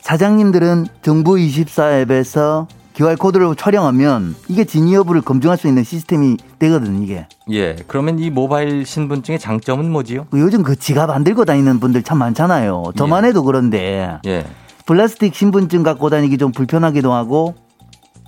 [0.00, 7.26] 사장님들은 정부 24 앱에서 QR코드를 촬영하면 이게 진위 여부를 검증할 수 있는 시스템이 되거든, 이게.
[7.50, 7.76] 예.
[7.86, 10.26] 그러면 이 모바일 신분증의 장점은 뭐지요?
[10.30, 12.92] 그 요즘 그 지갑 안 들고 다니는 분들 참 많잖아요.
[12.96, 14.46] 저만 해도 그런데 예.
[14.86, 17.54] 플라스틱 신분증 갖고 다니기 좀 불편하기도 하고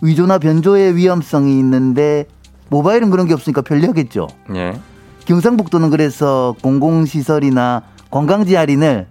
[0.02, 2.26] 위조나 변조의 위험성이 있는데
[2.70, 4.28] 모바일은 그런 게 없으니까 편리하겠죠.
[4.54, 4.78] 예.
[5.24, 9.06] 경상북도는 그래서 공공시설이나 관광지 할인을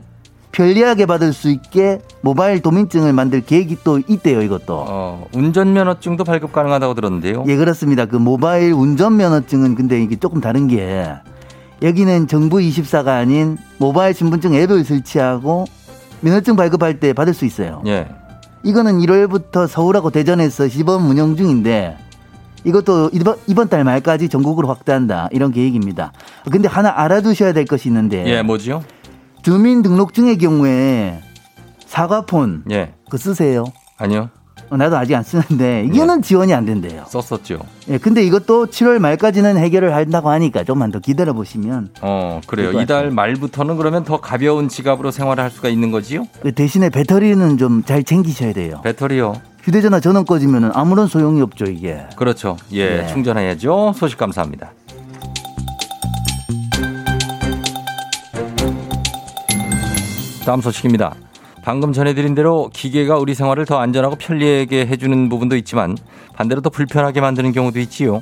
[0.52, 4.86] 편리하게 받을 수 있게 모바일 도민증을 만들 계획이 또 있대요, 이것도.
[4.88, 7.44] 어, 운전면허증도 발급 가능하다고 들었는데요.
[7.48, 8.06] 예, 그렇습니다.
[8.06, 11.14] 그 모바일 운전면허증은 근데 이게 조금 다른 게
[11.84, 15.66] 여기는 정부 24가 아닌 모바일 신분증 앱을 설치하고
[16.22, 17.84] 면허증 발급할 때 받을 수 있어요.
[17.86, 18.08] 예.
[18.68, 21.98] 이거는 1월부터 서울하고 대전에서 시범 운영 중인데
[22.66, 25.30] 이것도 이번, 이번 달 말까지 전국으로 확대한다.
[25.32, 26.12] 이런 계획입니다.
[26.52, 28.84] 근데 하나 알아두셔야 될 것이 있는데 예, 뭐지요?
[29.44, 31.22] 주민등록증의 경우에
[31.86, 32.94] 사과폰 예.
[33.10, 33.64] 그 쓰세요?
[33.98, 34.32] 아니요.
[34.70, 37.06] 어, 나도 아직 안 쓰는데 이거는 지원이 안 된대요.
[37.08, 37.60] 썼었죠.
[37.90, 42.80] 예, 근데 이것도 7월 말까지는 해결을 한다고 하니까 좀만 더 기다려 보시면 어, 그래요.
[42.82, 43.12] 이달.
[43.12, 46.28] 말부터는 그러면 더 가벼운 지갑으로 생활을 할 수가 있는 거지요?
[46.42, 48.82] 그 대신에 배터리는 좀 잘 챙기셔야 돼요.
[48.84, 49.36] 배터리요.
[49.64, 52.06] 휴대전화 전원 꺼지면 아무런 소용이 없죠 이게.
[52.16, 52.58] 그렇죠.
[52.72, 53.08] 예, 네.
[53.08, 53.94] 충전해야죠.
[53.96, 54.72] 소식 감사합니다.
[60.46, 61.14] 다음 소식입니다.
[61.68, 65.98] 방금 전해드린 대로 기계가 우리 생활을 더 안전하고 편리하게 해주는 부분도 있지만
[66.34, 68.22] 반대로 더 불편하게 만드는 경우도 있지요.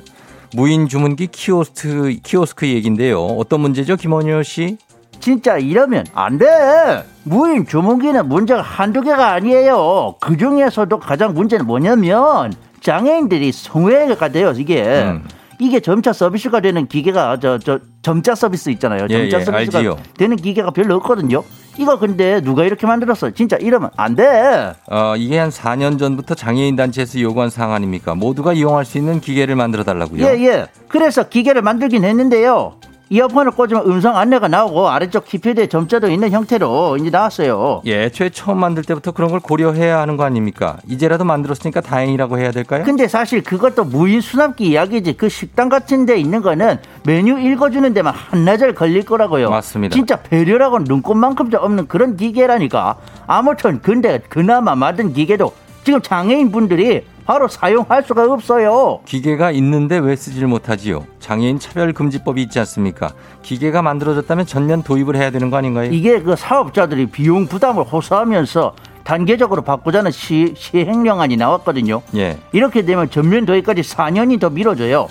[0.52, 3.22] 무인 주문기 키오스크, 키오스크 얘기인데요.
[3.24, 4.78] 어떤 문제죠, 김원효 씨?
[5.20, 7.04] 진짜 이러면 안 돼.
[7.22, 10.16] 무인 주문기는 문제가 한두 개가 아니에요.
[10.20, 14.54] 그 중에서도 가장 문제는 뭐냐면 장애인들이 성회가 돼요.
[14.56, 15.22] 이게 음.
[15.60, 19.06] 이게 점차 서비스가 되는 기계가 저 저 점자 서비스 있잖아요.
[19.10, 19.96] 예, 점자 예, 서비스가 알지요.
[20.16, 21.42] 되는 기계가 별로 없거든요.
[21.78, 23.30] 이거 근데 누가 이렇게 만들었어?
[23.30, 24.72] 진짜 이러면 안 돼.
[24.90, 28.14] 어, 이게 한 4년 전부터 장애인 단체에서 요구한 사항 아닙니까?
[28.14, 30.24] 모두가 이용할 수 있는 기계를 만들어 달라고요.
[30.24, 30.66] 예, 예.
[30.88, 32.76] 그래서 기계를 만들긴 했는데요.
[33.08, 37.82] 이어폰을 꽂으면 음성 안내가 나오고 아래쪽 키패드에 점자도 있는 형태로 이제 나왔어요.
[37.86, 40.78] 예, 애초에 처음 만들 때부터 그런 걸 고려해야 하는 거 아닙니까?
[40.88, 42.82] 이제라도 만들었으니까 다행이라고 해야 될까요?
[42.84, 45.16] 근데 사실 그것도 무인 수납기 이야기지.
[45.16, 49.50] 그 식당 같은 데 있는 거는 메뉴 읽어주는 데만 한나절 걸릴 거라고요.
[49.50, 49.94] 맞습니다.
[49.94, 52.96] 진짜 배려라고 눈꽃만큼 도 없는 그런 기계라니까.
[53.28, 55.52] 아무튼 근데 그나마 만든 기계도
[55.86, 58.98] 지금 장애인 분들이 바로 사용할 수가 없어요.
[59.04, 61.06] 기계가 있는데 왜 쓰지를 못하지요?
[61.20, 63.12] 장애인 차별 금지법이 있지 않습니까?
[63.42, 65.92] 기계가 만들어졌다면 전면 도입을 해야 되는 거 아닌가요?
[65.92, 72.02] 이게 그 사업자들이 비용 부담을 호소하면서 단계적으로 바꾸자는 시, 시행령안이 나왔거든요.
[72.16, 72.36] 예.
[72.50, 75.06] 이렇게 되면 전면 도입까지 4년이 더 미뤄져요.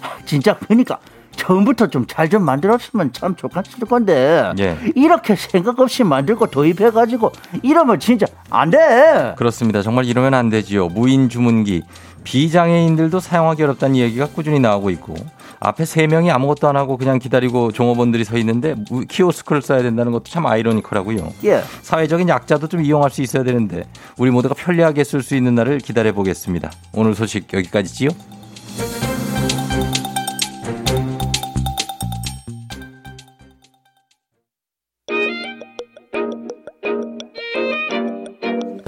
[0.00, 0.98] 하, 진짜 그러니까
[1.46, 4.76] 처음부터 좀잘좀 만들었으면 참 좋았을 건데 예.
[4.96, 7.30] 이렇게 생각 없이 만들고 도입해가지고
[7.62, 9.34] 이러면 진짜 안 돼.
[9.36, 9.80] 그렇습니다.
[9.82, 10.88] 정말 이러면 안 되지요.
[10.88, 11.82] 무인 주문기.
[12.24, 15.14] 비장애인들도 사용하기 어렵다는 얘기가 꾸준히 나오고 있고
[15.60, 20.10] 앞에 세 명이 아무것도 안 하고 그냥 기다리고 종업원들이 서 있는데 무- 키오스크를 써야 된다는
[20.10, 21.32] 것도 참 아이러니컬하고요.
[21.44, 21.62] 예.
[21.82, 23.84] 사회적인 약자도 좀 이용할 수 있어야 되는데
[24.18, 26.72] 우리 모두가 편리하게 쓸 수 있는 날을 기다려 보겠습니다.
[26.92, 28.10] 오늘 소식 여기까지지요.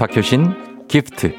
[0.09, 1.31] 박효신 기프트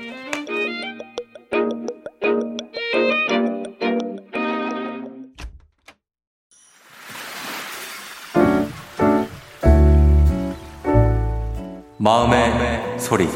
[11.99, 13.27] 마음의 소리.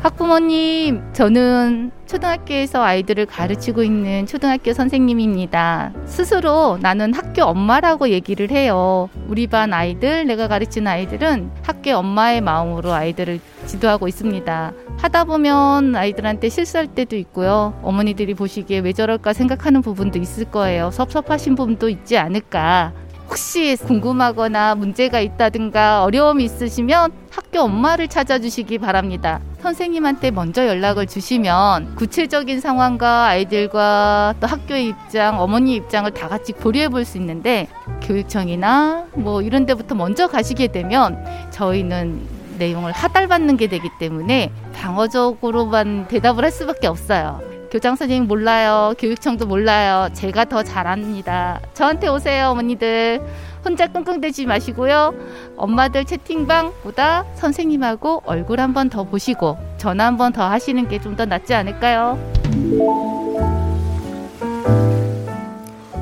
[0.00, 5.92] 학부모님, 저는 초등학교에서 아이들을 가르치고 있는 초등학교 선생님입니다.
[6.06, 9.10] 스스로 나는 학교 엄마라고 얘기를 해요.
[9.28, 14.72] 우리 반 아이들, 내가 가르치는 아이들은 학교 엄마의 마음으로 아이들을 지도하고 있습니다.
[14.98, 17.78] 하다 보면 아이들한테 실수할 때도 있고요.
[17.82, 20.90] 어머니들이 보시기에 왜 저럴까 생각하는 부분도 있을 거예요.
[20.90, 22.92] 섭섭하신 부분도 있지 않을까.
[23.28, 29.40] 혹시 궁금하거나 문제가 있다든가 어려움이 있으시면 학교 엄마를 찾아주시기 바랍니다.
[29.60, 36.88] 선생님한테 먼저 연락을 주시면 구체적인 상황과 아이들과 또 학교의 입장, 어머니 입장을 다 같이 고려해
[36.88, 37.68] 볼 수 있는데
[38.02, 42.20] 교육청이나 뭐 이런 데부터 먼저 가시게 되면 저희는
[42.58, 47.40] 내용을 하달받는 게 되기 때문에 방어적으로만 대답을 할 수밖에 없어요.
[47.70, 48.94] 교장 선생님 몰라요.
[48.98, 50.08] 교육청도 몰라요.
[50.14, 51.60] 제가 더 잘합니다.
[51.74, 53.20] 저한테 오세요, 어머니들.
[53.62, 55.12] 혼자 끙끙대지 마시고요.
[55.56, 61.14] 엄마들 채팅방보다 선생님하고 얼굴 한 번 더 보시고 전화 한 번 더 하시는 게 좀
[61.16, 62.18] 더 낫지 않을까요?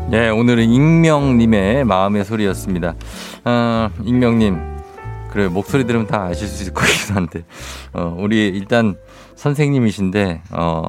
[0.08, 2.94] 네, 오늘은 익명님의 마음의 소리였습니다.
[3.44, 4.60] 어, 익명님,
[5.30, 7.42] 그래 목소리 들으면 다 아실 수 있을 것 같기도 한데,
[7.92, 8.94] 어, 우리 일단
[9.34, 10.82] 선생님이신데, 어,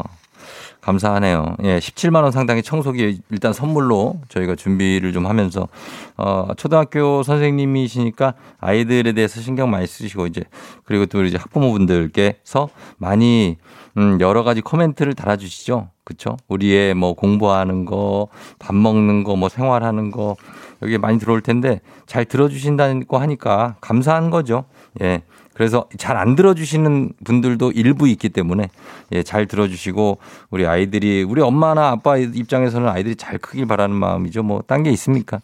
[0.87, 1.57] 감사하네요.
[1.63, 5.67] 예, 17만 원 상당의 청소기 일단 선물로 저희가 준비를 좀 하면서
[6.15, 10.43] 어, 초등학교 선생님이시니까 아이들에 대해서 신경 많이 쓰시고 이제
[10.85, 13.57] 그리고 또 이제 학부모분들께서 많이
[13.97, 15.89] 음, 여러 가지 코멘트를 달아주시죠.
[16.05, 16.37] 그쵸?
[16.47, 20.37] 우리의 뭐 공부하는 거, 밥 먹는 거, 뭐 생활하는 거,
[20.81, 24.63] 여기에 많이 들어올 텐데 잘 들어주신다고 하니까 감사한 거죠.
[25.01, 25.23] 예.
[25.57, 28.69] 그래서 잘 안 들어주시는 분들도 일부 있기 때문에
[29.11, 30.19] 예, 잘 들어주시고
[30.51, 34.43] 우리 아이들이 우리 엄마나 아빠 입장에서는 아이들이 잘 크길 바라는 마음이죠.
[34.43, 35.41] 뭐 딴 게 있습니까?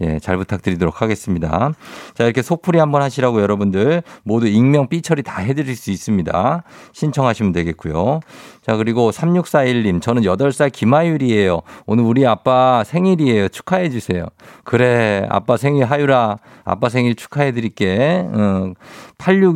[0.00, 1.72] 예, 잘 부탁드리도록 하겠습니다.
[2.14, 6.62] 자, 이렇게 속풀이 한번 하시라고 여러분들 모두 익명 삐처리 다 해드릴 수 있습니다.
[6.92, 8.20] 신청하시면 되겠고요.
[8.62, 11.62] 자, 그리고 3641님, 저는 8살 김하율이에요.
[11.86, 13.48] 오늘 우리 아빠 생일이에요.
[13.48, 14.26] 축하해 주세요.
[14.64, 18.26] 그래, 아빠 생일 하율아, 아빠 생일 축하해 드릴게.
[18.34, 18.74] 응.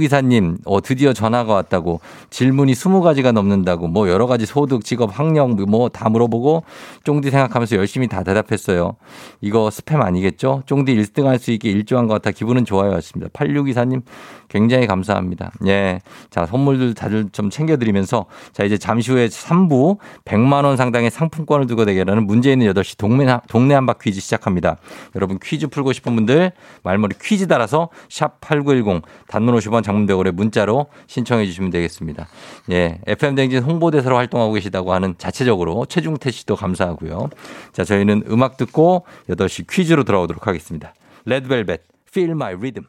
[0.08, 2.00] 8624님, 어, 드디어 전화가 왔다고.
[2.30, 3.88] 질문이 20가지가 넘는다고.
[3.88, 6.62] 뭐 여러 가지 소득, 직업, 학력, 뭐 다 물어보고
[7.04, 8.96] 쫑디 생각하면서 열심히 다 대답했어요.
[9.40, 10.62] 이거 스팸 아니겠죠?
[10.66, 12.92] 쫑디 1등 할 수 있게 일조한 것 같아 기분은 좋아요.
[12.96, 13.30] 였습니다.
[13.32, 14.02] 8624님,
[14.48, 15.52] 굉장히 감사합니다.
[15.66, 16.00] 예.
[16.28, 22.26] 자, 선물들 다들 좀 챙겨드리면서 자, 이제 잠시 후에 3부 100만원 상당의 상품권을 두고 대결하는
[22.26, 24.76] 문제 있는 8시 동네, 동네 한바 퀴즈 시작합니다.
[25.16, 31.70] 여러분 퀴즈 풀고 싶은 분들 말머리 퀴즈 달아서 샵8910 단문 50원 장문백원에 문자로 신청해 주시면
[31.70, 32.29] 되겠습니다.
[32.70, 33.00] 예.
[33.07, 37.31] FM댕진 홍보대사로 활동하고 계시다고 하는 자체적으로 최중태 씨도 감사하고요.
[37.72, 40.94] 자, 저희는 음악 듣고 8시 퀴즈로 돌아오도록 하겠습니다.
[41.24, 42.87] 레드벨벳, Feel My Rhythm.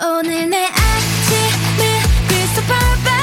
[0.00, 1.84] 오늘 내 아침을
[2.28, 3.17] perfect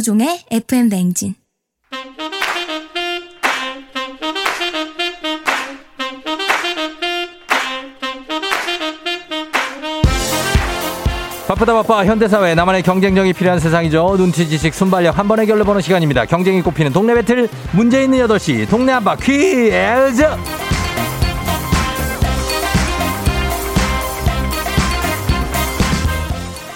[0.00, 1.34] 조종의 FM 대행진.
[11.46, 12.06] 바쁘다 바빠.
[12.06, 14.16] 현대사회 나만의 경쟁력이 필요한 세상이죠.
[14.16, 16.24] 눈치 지식 순발력 한 번에 결론보는 시간입니다.
[16.24, 20.24] 경쟁이 꼽히는 동네 배틀 문제 있는 8시 동네 한바 퀴즈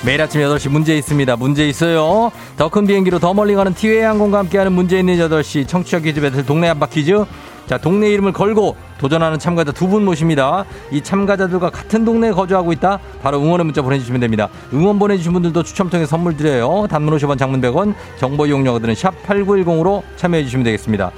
[0.04, 1.36] 매일 아침 8시 문제 있습니다.
[1.36, 2.30] 문제 있어요.
[2.58, 6.44] 더 큰 비행기로 더 멀리 가는 티웨이 항공과 함께하는 문제 있는 8시 청취자 퀴즈 배틀
[6.44, 7.24] 동네 한바 퀴즈.
[7.66, 10.66] 자, 동네 이름을 걸고 도전하는 참가자 두 분 모십니다.
[10.90, 12.98] 이 참가자들과 같은 동네에 거주하고 있다?
[13.22, 14.50] 바로 응원의 문자 보내주시면 됩니다.
[14.74, 16.86] 응원 보내주신 분들도 추첨 통해 선물 드려요.
[16.90, 21.12] 단문 50원, 장문 100원, 정보 이용료들은 샵 8910으로 참여해주시면 되겠습니다.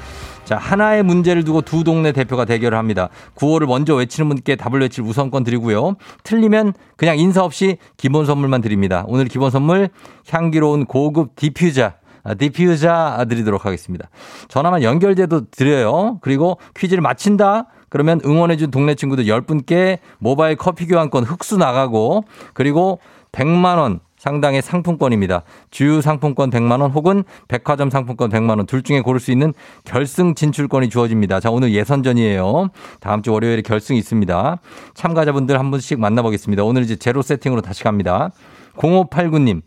[0.46, 3.08] 자, 하나의 문제를 두고 두 동네 대표가 대결을 합니다.
[3.34, 5.96] 구호를 먼저 외치는 분께 답을 외칠 우선권 드리고요.
[6.22, 9.04] 틀리면 그냥 인사 없이 기본 선물만 드립니다.
[9.08, 9.88] 오늘 기본 선물
[10.30, 11.92] 향기로운 고급 디퓨저.
[12.22, 14.08] 아, 디퓨저 드리도록 하겠습니다.
[14.46, 16.18] 전화만 연결돼도 드려요.
[16.20, 17.66] 그리고 퀴즈를 마친다?
[17.88, 23.00] 그러면 응원해준 동네 친구들 10분께 모바일 커피 교환권 흑수 나가고 그리고
[23.32, 25.42] 100만원 상당의 상품권입니다.
[25.70, 29.52] 주유 상품권 100만 원 혹은 백화점 상품권 100만 원 둘 중에 고를 수 있는
[29.84, 31.40] 결승 진출권이 주어집니다.
[31.40, 32.68] 자, 오늘 예선전이에요.
[33.00, 34.58] 다음 주 월요일에 결승이 있습니다.
[34.94, 36.64] 참가자분들 한 분씩 만나보겠습니다.
[36.64, 38.30] 오늘 이제 제로 세팅으로 다시 갑니다.
[38.76, 39.62] 0589님.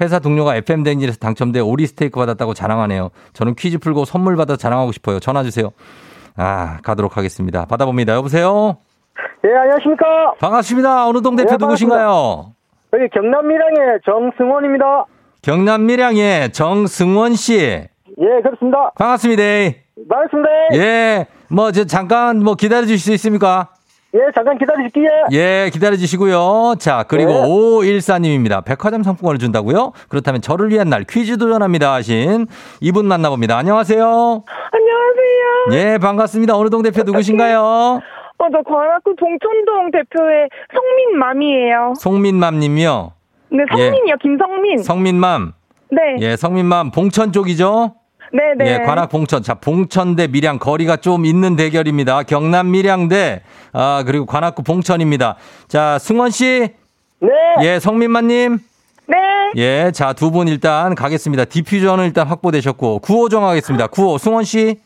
[0.00, 3.10] 회사 동료가 FM 댕진에서 당첨돼 오리 스테이크 받았다고 자랑하네요.
[3.32, 5.18] 저는 퀴즈 풀고 선물 받아 자랑하고 싶어요.
[5.18, 5.70] 전화 주세요.
[6.36, 7.64] 아, 가도록 하겠습니다.
[7.64, 8.14] 받아봅니다.
[8.14, 8.76] 여보세요?
[9.44, 10.04] 예, 안녕하십니까.
[10.40, 11.08] 반갑습니다.
[11.08, 12.52] 어느 동 대표 네, 누구신가요?
[12.92, 15.04] 여기 경남 밀양의 정승원입니다.
[15.42, 17.58] 경남 밀양의 정승원 씨.
[17.58, 18.90] 예, 그렇습니다.
[18.96, 19.42] 반갑습니다.
[20.08, 20.48] 반갑습니다.
[20.74, 21.26] 예.
[21.50, 23.68] 뭐, 저, 잠깐, 뭐, 기다려 주실 수 있습니까?
[24.14, 25.10] 예, 잠깐 기다리실게요.
[25.32, 26.76] 예, 기다려 주시고요.
[26.78, 27.42] 자, 그리고 네.
[27.42, 28.64] 5514님입니다.
[28.64, 29.92] 백화점 상품권을 준다고요?
[30.08, 32.46] 그렇다면 저를 위한 날 퀴즈 도전합니다 하신
[32.80, 33.58] 이분 만나봅니다.
[33.58, 34.02] 안녕하세요.
[34.02, 35.92] 안녕하세요.
[35.92, 36.56] 예, 반갑습니다.
[36.56, 38.00] 어느 동 대표 누구신가요?
[38.38, 41.94] 어, 저 관악구 동천동 대표의 성민맘이에요.
[41.98, 43.12] 송민맘 님이요.
[43.50, 44.78] 네, 성민이요, 김성민.
[44.78, 45.52] 성민맘.
[45.90, 47.94] 네, 예, 성민맘 봉천 쪽이죠?
[48.32, 48.72] 네, 네.
[48.74, 49.42] 예, 관악 봉천.
[49.42, 52.22] 자, 봉천 대 밀양 거리가 좀 있는 대결입니다.
[52.24, 53.42] 경남 밀양 대,
[53.72, 55.36] 아, 그리고 관악구 봉천입니다.
[55.66, 56.68] 자, 승원 씨.
[57.20, 57.28] 네.
[57.62, 58.58] 예, 성민만 님.
[59.06, 59.16] 네.
[59.56, 61.46] 예, 자, 두 분 일단 가겠습니다.
[61.46, 63.86] 디퓨전은 일단 확보되셨고, 구호 정하겠습니다.
[63.88, 64.78] 구호, 승원 씨.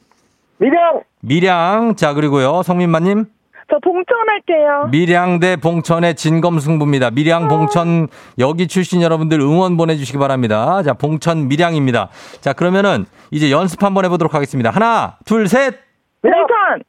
[0.59, 1.03] 밀양.
[1.21, 1.97] 밀양.
[1.97, 3.25] 자, 그리고요, 성민만 님.
[3.73, 4.89] 저 봉천 할게요.
[4.91, 7.11] 밀양 대 봉천의 진검승부입니다.
[7.11, 8.07] 밀양, 봉천,
[8.39, 10.83] 여기 출신 여러분들 응원 보내주시기 바랍니다.
[10.83, 12.11] 자, 봉천, 밀양입니다.
[12.43, 14.69] 자, 그러면은 이제 연습 한번 해보도록 하겠습니다.
[14.69, 15.75] 하나, 둘, 셋.
[16.21, 16.83] 봉천!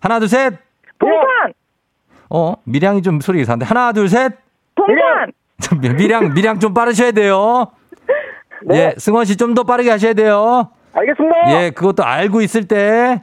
[0.00, 0.54] 하나, 둘, 셋.
[0.98, 1.52] 봉천!
[2.30, 3.64] 어, 밀양이 좀 소리가 이상한데.
[3.66, 4.32] 하나, 둘, 셋.
[4.74, 4.96] 봉천!
[5.60, 7.68] 자, 밀양, 밀양 좀 빠르셔야 돼요.
[8.72, 10.70] 예, 승원 씨 좀 더 빠르게 하셔야 돼요.
[10.92, 11.36] 알겠습니다.
[11.62, 13.22] 예, 그것도 알고 있을 때.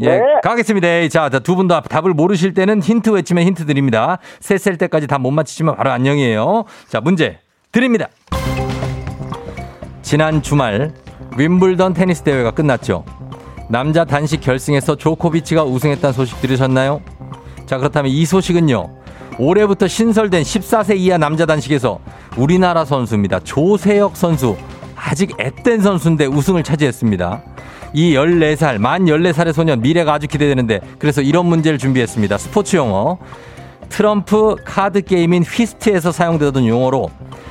[0.00, 0.20] 예, 네.
[0.42, 1.08] 가겠습니다.
[1.08, 4.18] 자, 두 분 다 답을 모르실 때는 힌트 외치면 힌트 드립니다.
[4.40, 6.64] 셋 셀 때까지 다 못 맞히시면 바로 안녕이에요.
[6.88, 7.38] 자, 문제
[7.70, 8.08] 드립니다.
[10.02, 10.92] 지난 주말
[11.36, 13.04] 윈블던 테니스 대회가 끝났죠.
[13.68, 17.00] 남자 단식 결승에서 조코비치가 우승했다는 소식 들으셨나요?
[17.66, 18.90] 자, 그렇다면 이 소식은요.
[19.38, 21.98] 올해부터 신설된 14세 이하 남자 단식에서
[22.36, 23.40] 우리나라 선수입니다.
[23.40, 24.56] 조세혁 선수.
[24.96, 27.42] 아직 앳된 선수인데 우승을 차지했습니다.
[27.94, 32.36] 이 14살, 만 14살의 소년 미래가 아주 기대되는데 그래서 이런 문제를 준비했습니다.
[32.38, 33.18] 스포츠 용어.
[33.88, 37.08] 트럼프 카드 게임인 휘스트에서 사용되던 용어로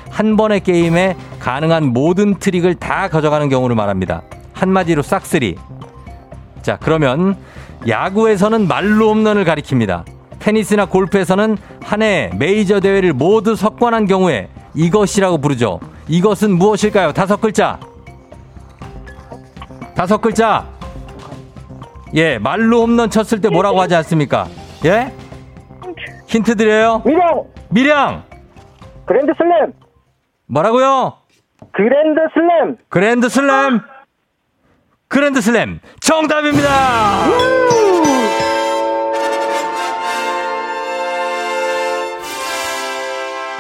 [0.09, 4.21] 한 번의 게임에 가능한 모든 트릭을 다 가져가는 경우를 말합니다.
[4.53, 5.55] 한마디로 싹쓸이.
[6.61, 7.37] 자, 그러면
[7.87, 10.03] 야구에서는 말로 홈런을 가리킵니다.
[10.39, 15.79] 테니스나 골프에서는 한 해 메이저 대회를 모두 석권한 경우에 이것이라고 부르죠.
[16.09, 17.13] 이것은 무엇일까요?
[17.13, 17.79] 다섯 글자.
[20.03, 20.67] 다섯 글자.
[22.13, 24.47] 예, 만루 홈런 쳤을 때 뭐라고 하지 않습니까?
[24.83, 25.13] 예?
[26.27, 27.01] 힌트 드려요.
[27.05, 28.23] 미량 미량.
[29.05, 29.71] 그랜드 슬램
[30.47, 31.13] 뭐라고요?
[31.71, 33.79] 그랜드 슬램 그랜드 슬램.
[35.07, 35.79] 그랜드 슬램.
[36.01, 36.69] 정답입니다.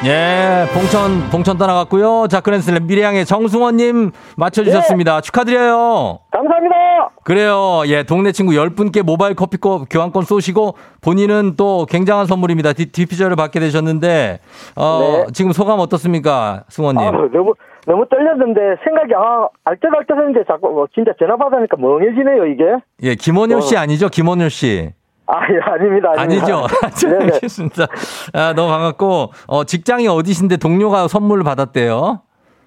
[0.05, 2.27] 예, 봉천, 봉천 떠나갔고요.
[2.29, 5.21] 자, 그랜드슬램 미래양의 정승원님 맞춰주셨습니다.
[5.21, 6.19] 축하드려요.
[6.29, 6.75] 감사합니다.
[7.23, 7.83] 그래요.
[7.87, 12.73] 예, 동네 친구 10분께 모바일 커피 코- 교환권 쏘시고 본인은 또 굉장한 선물입니다.
[12.73, 14.39] 디, 디피저를 받게 되셨는데,
[14.75, 15.25] 어, 네.
[15.31, 16.63] 지금 소감 어떻습니까?
[16.67, 17.01] 승원님.
[17.01, 17.53] 아, 너무
[17.85, 22.63] 너무 떨렸는데 생각이 아 알뜰알뜰 했는데 자꾸 뭐 진짜 전화 받으니까 멍해지네요 이게.
[23.03, 23.79] 예, 김원효 씨 어.
[23.79, 24.07] 아니죠?
[24.09, 24.91] 김원효 씨.
[25.25, 26.11] 아 예, 아닙니다.
[26.17, 26.45] 아닙니다.
[26.83, 27.07] 아니죠.
[27.07, 27.33] 네네.
[27.35, 27.85] 알겠습니다.
[28.33, 32.21] 아, 너무 반갑고, 어, 직장이 어디신데 동료가 선물을 받았대요?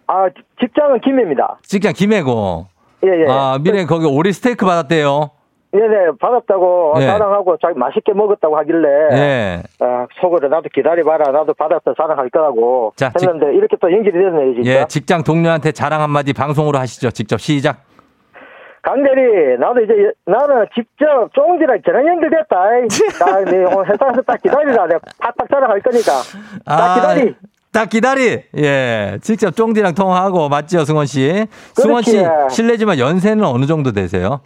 [0.07, 1.59] 아 지- 직장은 김해입니다.
[1.63, 2.67] 직장 김해고.
[3.05, 3.27] 예 예.
[3.29, 5.31] 아, 미래 거기 오리 스테이크 받았대요.
[5.73, 7.07] 네네 받았다고 예.
[7.07, 9.63] 자랑하고 자기 맛있게 먹었다고 하길래 예.
[9.81, 14.55] 아, 속으로 나도 기다려봐라 나도 받았다 자랑할 거라고 자, 직- 했는데 이렇게 또 연결이 됐네요
[14.55, 14.71] 진짜.
[14.71, 17.11] 예, 직장 동료한테 자랑 한마디 방송으로 하시죠.
[17.11, 17.85] 직접 시작.
[18.91, 19.93] 강대리 나도 이제
[20.27, 22.57] 나는 직접 쫑디랑 전화 연결됐다.
[23.19, 26.13] 나 네, 오늘 회사에서 딱 기다리라 내가 팍팍 자랑할 거니까
[26.65, 27.35] 딱 기다리.
[27.73, 28.43] 딱 기다리.
[28.59, 29.19] 예.
[29.23, 31.47] 직접 쫑디랑 통화하고 맞죠, 승원 씨?
[31.75, 32.55] 승원 씨 그렇지.
[32.55, 34.41] 실례지만 연세는 어느 정도 되세요?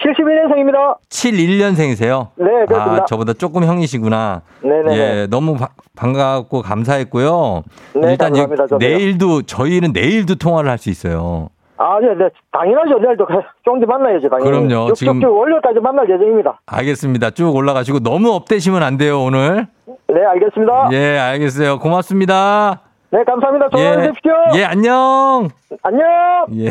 [0.00, 0.96] 71년생입니다.
[1.08, 2.28] 71년생이세요?
[2.36, 3.02] 네, 그렇습니다.
[3.02, 4.42] 아, 저보다 조금 형이시구나.
[4.62, 4.96] 네네네.
[4.96, 7.64] 예, 너무 바- 반갑고 감사했고요.
[7.96, 8.78] 네, 일단 이- 감사합니다, 저도요.
[8.88, 11.48] 내일도 저희는 내일도 통화를 할 수 있어요.
[11.80, 12.98] 아, 네, 네, 당연하죠.
[12.98, 13.26] 내일도
[13.64, 14.50] 쫑디 만나야죠, 당연히.
[14.50, 14.86] 그럼요.
[14.88, 16.60] 쭉쭉쭉 지금- 월요일까지 만날 예정입니다.
[16.66, 17.30] 알겠습니다.
[17.30, 19.66] 쭉 올라가시고 너무 업되시면 안 돼요, 오늘.
[20.08, 20.88] 네, 알겠습니다.
[20.92, 21.78] 예, 알겠어요.
[21.78, 22.80] 고맙습니다.
[23.10, 23.68] 네, 감사합니다.
[23.70, 24.32] 좋은 하루 되십시오.
[24.56, 25.48] 예, 안녕.
[25.82, 26.04] 안녕.
[26.56, 26.68] 예.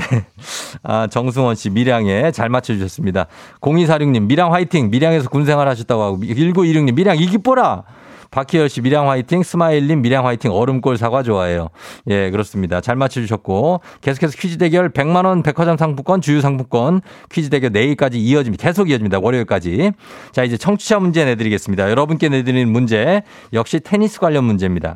[0.84, 3.26] 아, 정승원 씨, 밀양에 잘 맞춰주셨습니다.
[3.62, 4.92] 0246님, 밀양 화이팅!
[4.92, 7.84] 밀양에서 군 생활 하셨다고 하고, 1926님, 밀양 이기뽀라!
[8.32, 9.44] 박희열 씨, 밀양 화이팅!
[9.44, 10.52] 스마일님, 밀양 화이팅!
[10.52, 11.70] 얼음골 사과 좋아해요.
[12.08, 12.82] 예, 그렇습니다.
[12.82, 17.02] 잘 맞춰주셨고, 계속해서 퀴즈 대결 100만 원 백화점 상품권, 주유 상품권,
[17.32, 18.64] 퀴즈 대결 내일까지 이어집니다.
[18.64, 19.20] 계속 이어집니다.
[19.20, 19.92] 월요일까지.
[20.32, 21.90] 자, 이제 청취자 문제 내드리겠습니다.
[21.90, 23.24] 여러분께 내드리는 문제,
[23.54, 24.94] 역시 테니스 관련 문제입니다.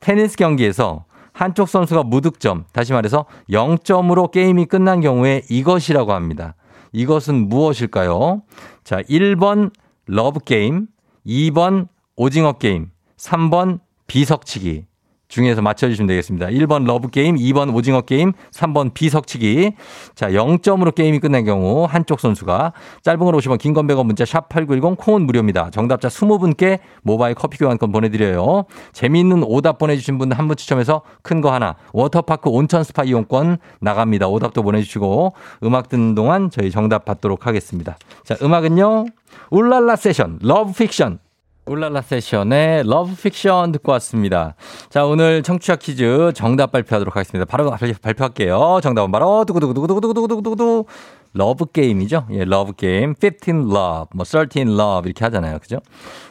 [0.00, 6.54] 테니스 경기에서 한쪽 선수가 무득점, 다시 말해서 0점으로 게임이 끝난 경우에 이것이라고 합니다.
[6.92, 8.42] 이것은 무엇일까요?
[8.84, 9.70] 자, 1번
[10.06, 10.88] 러브게임,
[11.26, 14.86] 2번 오징어 게임, 3번 비석치기
[15.28, 16.48] 중에서 맞춰주시면 되겠습니다.
[16.48, 19.72] 1번 러브게임, 2번 오징어 게임, 3번 비석치기.
[20.14, 24.98] 자, 0점으로 게임이 끝난 경우 한쪽 선수가 짧은 걸 50원, 긴 건 100원 문자 샵8910
[24.98, 25.70] 콩은 무료입니다.
[25.70, 28.66] 정답자 20분께 모바일 커피 교환권 보내드려요.
[28.92, 34.28] 재미있는 오답 보내주신 분 한 분 추첨해서 큰 거 하나 워터파크 온천 스파 이용권 나갑니다.
[34.28, 35.32] 오답도 보내주시고
[35.64, 37.96] 음악 듣는 동안 저희 정답 받도록 하겠습니다.
[38.24, 39.06] 자, 음악은요.
[39.50, 41.20] 울랄라 세션, Love Fiction.
[41.64, 44.56] 울랄라 세션의 Love Fiction 듣고 왔습니다.
[44.90, 47.44] 자, 오늘 청취자 퀴즈 정답 발표하도록 하겠습니다.
[47.44, 48.80] 바로 발- 발표할게요.
[48.82, 50.86] 정답은 바로 두구두구두구두구두구두구두구
[51.34, 52.26] 러브 게임이죠.
[52.32, 53.14] 예, 러브 게임.
[53.14, 55.58] 15 love, 뭐 30 love 이렇게 하잖아요.
[55.60, 55.78] 그죠?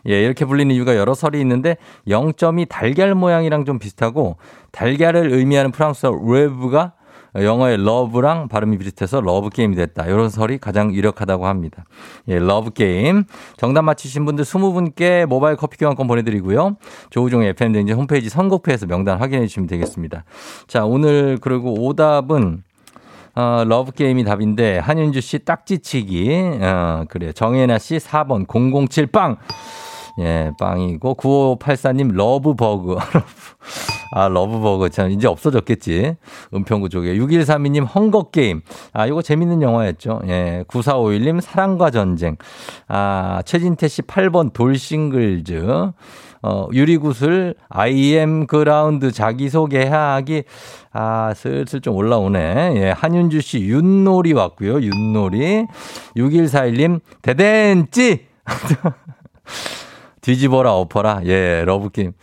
[0.07, 1.77] 예, 이렇게 불리는 이유가 여러 설이 있는데
[2.07, 4.35] 0점이 달걀 모양이랑 좀 비슷하고
[4.71, 6.93] 달걀을 의미하는 프랑스어 l'œuf가
[7.35, 10.05] 영어의 love랑 발음이 비슷해서 러브 게임이 됐다.
[10.05, 11.85] 이런 설이 가장 유력하다고 합니다.
[12.27, 13.23] 예, 러브 게임.
[13.57, 16.77] 정답 맞히신 분들 20분께 모바일 커피 교환권 보내드리고요.
[17.09, 20.23] 조우종의 FM댕진 홈페이지 선곡표에서 명단 확인해 주시면 되겠습니다.
[20.67, 22.63] 자, 오늘 그리고 오답은
[23.33, 26.59] 어, 러브 게임이 답인데 한윤주 씨 딱지치기.
[26.61, 27.31] 어, 그래.
[27.31, 28.45] 정혜나 씨 4번
[28.89, 29.37] 007 빵.
[30.19, 32.97] 예, 빵이고 9584님 러브버그.
[34.13, 36.15] 아, 러브버그 참 이제 없어졌겠지.
[36.53, 38.61] 은평구 쪽에 6132님 헝거게임.
[38.93, 40.21] 아, 이거 재밌는 영화였죠.
[40.27, 40.65] 예.
[40.67, 42.35] 9451님 사랑과 전쟁.
[42.87, 45.91] 아, 최진태 씨 8번 돌싱글즈.
[46.43, 50.43] 어, 유리구슬, IM 그라운드 자기소개하기.
[50.91, 52.73] 아, 슬슬 좀 올라오네.
[52.77, 54.81] 예, 한윤주 씨 윷놀이 왔고요.
[54.81, 55.67] 윷놀이.
[56.17, 58.25] 6141님 대댄찌!
[60.21, 61.21] 뒤집어라 엎어라.
[61.25, 62.13] 예, 러브게임.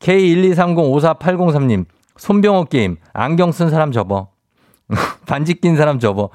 [0.00, 1.84] K123054803님,
[2.16, 4.28] 손병호 게임, 안경 쓴 사람 접어.
[5.26, 6.30] 반지 낀 사람 접어.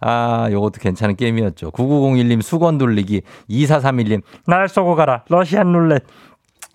[0.00, 1.70] 아, 요것도 괜찮은 게임이었죠.
[1.70, 6.02] 9901님 수건 돌리기, 2431님, 날 쏘고 가라, 러시안 룰렛.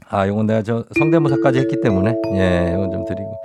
[0.10, 3.42] 아, 요건 내가 저 성대모사까지 했기 때문에, 예, 이건 좀 드리고.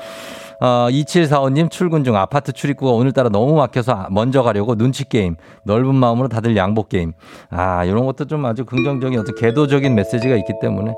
[0.61, 5.36] 어, 2745님 출근 중 아파트 출입구가 오늘따라 너무 막혀서 먼저 가려고 눈치 게임.
[5.64, 7.12] 넓은 마음으로 다들 양보 게임.
[7.48, 10.92] 아, 이런 것도 좀 아주 긍정적인 어떤 계도적인 메시지가 있기 때문에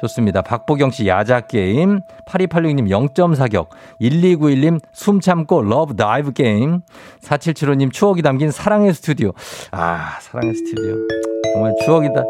[0.00, 0.42] 좋습니다.
[0.42, 2.00] 박보경 씨 야자 게임.
[2.26, 3.70] 8286님 0점 사격.
[4.00, 6.80] 1291님 숨 참고 love dive 게임.
[7.22, 9.32] 4775님 추억이 담긴 사랑의 스튜디오.
[9.70, 10.96] 아, 사랑의 스튜디오.
[11.54, 12.22] 정말 추억이다.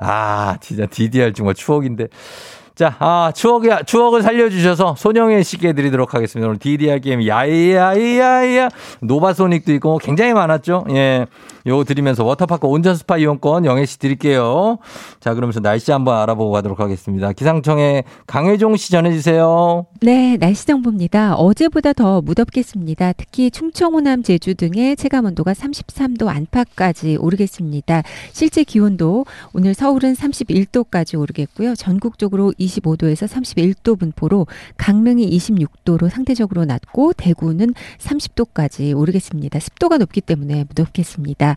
[0.00, 2.08] 아, 진짜 DDR 정말 추억인데.
[2.74, 6.48] 자, 아, 추억이, 추억을 살려주셔서 손영애 씨께 드리도록 하겠습니다.
[6.48, 8.68] 오늘 DDR 게임, 야이야이야이야.
[9.00, 10.84] 노바소닉도 있고 굉장히 많았죠?
[10.90, 11.26] 예.
[11.66, 14.78] 요거 드리면서 워터파크 온천 스파 이용권 영애 씨 드릴게요.
[15.20, 17.32] 자, 그러면서 날씨 한번 알아보고 가도록 하겠습니다.
[17.32, 19.86] 기상청에 강혜종 씨 전해주세요.
[20.02, 21.36] 네, 날씨 정보입니다.
[21.36, 23.14] 어제보다 더 무덥겠습니다.
[23.14, 28.02] 특히 충청, 호남, 제주 등의 체감 온도가 33도 안팎까지 오르겠습니다.
[28.32, 31.76] 실제 기온도 오늘 서울은 31도까지 오르겠고요.
[31.76, 34.46] 전국적으로 25도에서 31도 분포로
[34.76, 39.58] 강릉이 26도로 상대적으로 낮고 대구는 30도까지 오르겠습니다.
[39.60, 41.56] 습도가 높기 때문에 무덥겠습니다.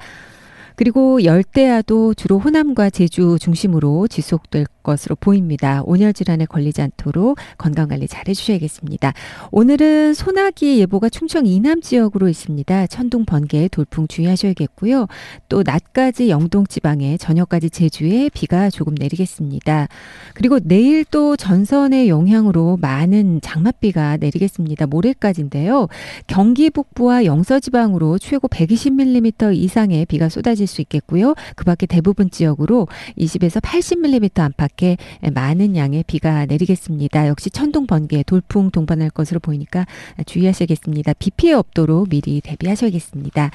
[0.76, 5.82] 그리고 열대야도 주로 호남과 제주 중심으로 지속될 것으로 보입니다.
[5.86, 9.14] 온열 질환에 걸리지 않도록 건강 관리 잘 해주셔야겠습니다.
[9.52, 12.88] 오늘은 소나기 예보가 충청 이남 지역으로 있습니다.
[12.88, 15.08] 천둥 번개 돌풍 주의하셔야겠고요.
[15.50, 19.90] 또 낮까지 영동 지방에 저녁까지 제주에 비가 조금 내리겠습니다.
[20.34, 24.88] 그리고 내일 또 전선의 영향으로 많은 장맛비가 내리겠습니다.
[24.88, 25.88] 모레까지인데요.
[26.28, 31.36] 경기 북부와 영서 지방으로 최고 120mm 이상의 비가 쏟아질 수 있겠고요.
[31.58, 34.98] 그 밖에 대부분 지역으로 20에서 80mm 안팎 의
[35.34, 37.28] 많은 양의 비가 내리겠습니다.
[37.28, 39.86] 역시 천둥 번개, 돌풍 동반할 것으로 보이니까
[40.26, 41.14] 주의하셔야겠습니다.
[41.14, 43.52] 비 피해 없도록 미리 대비하셔야겠습니다.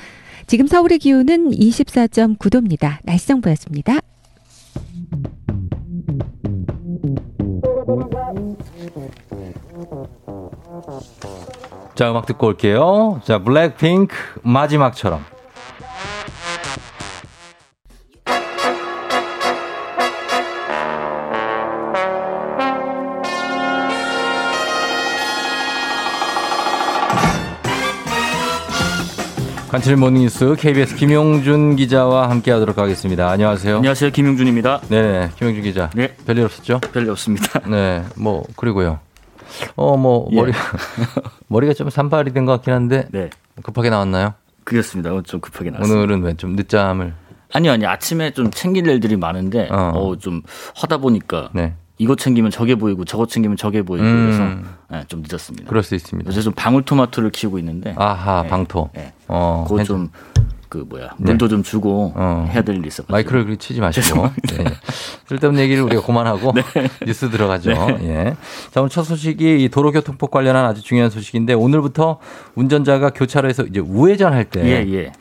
[0.46, 2.98] 지금 서울의 기온은 24.9도입니다.
[3.04, 4.00] 날씨 정보였습니다.
[11.94, 13.20] 자, 음악 듣고 올게요.
[13.24, 15.24] 자, 블랙핑크 마지막처럼.
[29.72, 33.30] 관철 모닝뉴스 KBS 김용준 기자와 함께하도록 하겠습니다.
[33.30, 33.76] 안녕하세요.
[33.76, 34.10] 안녕하세요.
[34.10, 34.82] 김용준입니다.
[34.90, 35.88] 네, 김용준 기자.
[35.94, 36.14] 네.
[36.26, 36.78] 별일 없었죠?
[36.92, 37.58] 별일 없습니다.
[37.66, 39.00] 네, 뭐 그리고요.
[39.76, 40.36] 어, 뭐 예.
[40.36, 40.52] 머리
[41.48, 43.30] 머리가 좀 산발이 된 것 같긴 한데 네.
[43.62, 44.34] 급하게 나왔나요?
[44.64, 45.10] 그렇습니다.
[45.10, 46.02] 오늘 좀 급하게 나왔습니다.
[46.02, 47.14] 오늘은 왜 좀 늦잠을?
[47.54, 49.92] 아니요, 아니 아침에 좀 챙길 일들이 많은데 어.
[49.94, 50.16] 어.
[50.18, 50.42] 좀
[50.76, 54.24] 하다 보니까 네, 이거 챙기면 저게 보이고 저거 챙기면 저게 보이고 음.
[54.26, 55.68] 그래서 네, 좀 늦었습니다.
[55.68, 56.28] 그럴 수 있습니다.
[56.28, 58.90] 요새 좀 방울토마토를 키우고 있는데 아하, 네, 방토.
[58.94, 59.12] 네.
[59.28, 60.10] 어, 그거 좀
[60.72, 62.48] 그 뭐야 물도 좀 주고 어.
[62.50, 63.02] 해야 될 일이 있어.
[63.06, 64.30] 마이크를 그렇게 치지 마시고.
[64.56, 64.64] 네.
[65.26, 66.62] 쓸데없는 얘기를 우리가 그만하고 네.
[67.06, 67.72] 뉴스 들어가죠.
[68.04, 68.34] 예.
[68.70, 72.20] 자, 오늘 첫 소식이 이 도로교통법 관련한 아주 중요한 소식인데 오늘부터
[72.54, 75.12] 운전자가 교차로에서 이제 우회전할 때 예 예.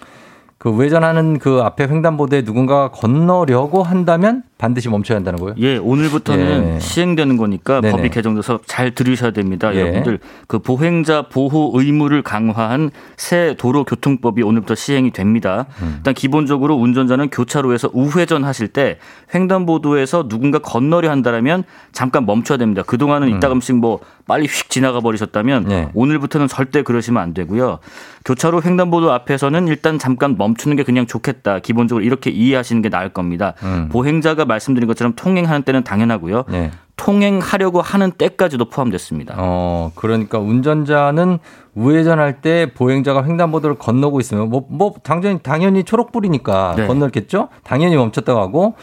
[0.57, 5.55] 그 우회전하는 그 앞에 횡단보도에 누군가가 건너려고 한다면 반드시 멈춰야 한다는 거예요.
[5.57, 6.79] 예, 오늘부터는 예.
[6.79, 7.91] 시행되는 거니까 네네.
[7.91, 9.73] 법이 개정돼서 잘 들으셔야 됩니다.
[9.73, 9.79] 예.
[9.79, 15.65] 여러분들 그 보행자 보호 의무를 강화한 새 도로교통법이 오늘부터 시행이 됩니다.
[15.81, 15.95] 음.
[15.97, 18.99] 일단 기본적으로 운전자는 교차로에서 우회전 하실 때
[19.33, 22.83] 횡단보도에서 누군가 건너려 한다면 잠깐 멈춰야 됩니다.
[22.83, 25.69] 그동안은 이따금씩 뭐 빨리 휙 지나가 버리셨다면 음.
[25.69, 25.89] 네.
[25.95, 27.79] 오늘부터는 절대 그러시면 안 되고요.
[28.25, 31.59] 교차로 횡단보도 앞에서는 일단 잠깐 멈추는 게 그냥 좋겠다.
[31.59, 33.55] 기본적으로 이렇게 이해하시는 게 나을 겁니다.
[33.63, 33.89] 음.
[33.91, 36.43] 보행자가 말씀드린 것처럼 통행하는 때는 당연하고요.
[36.49, 36.71] 네.
[36.95, 39.33] 통행하려고 하는 때까지도 포함됐습니다.
[39.37, 41.39] 어, 그러니까 운전자는
[41.73, 46.87] 우회전할 때 보행자가 횡단보도를 건너고 있으면 뭐, 뭐, 당연히, 당연히 초록불이니까 네.
[46.87, 47.47] 건널겠죠?
[47.63, 48.75] 당연히 멈췄다고 하고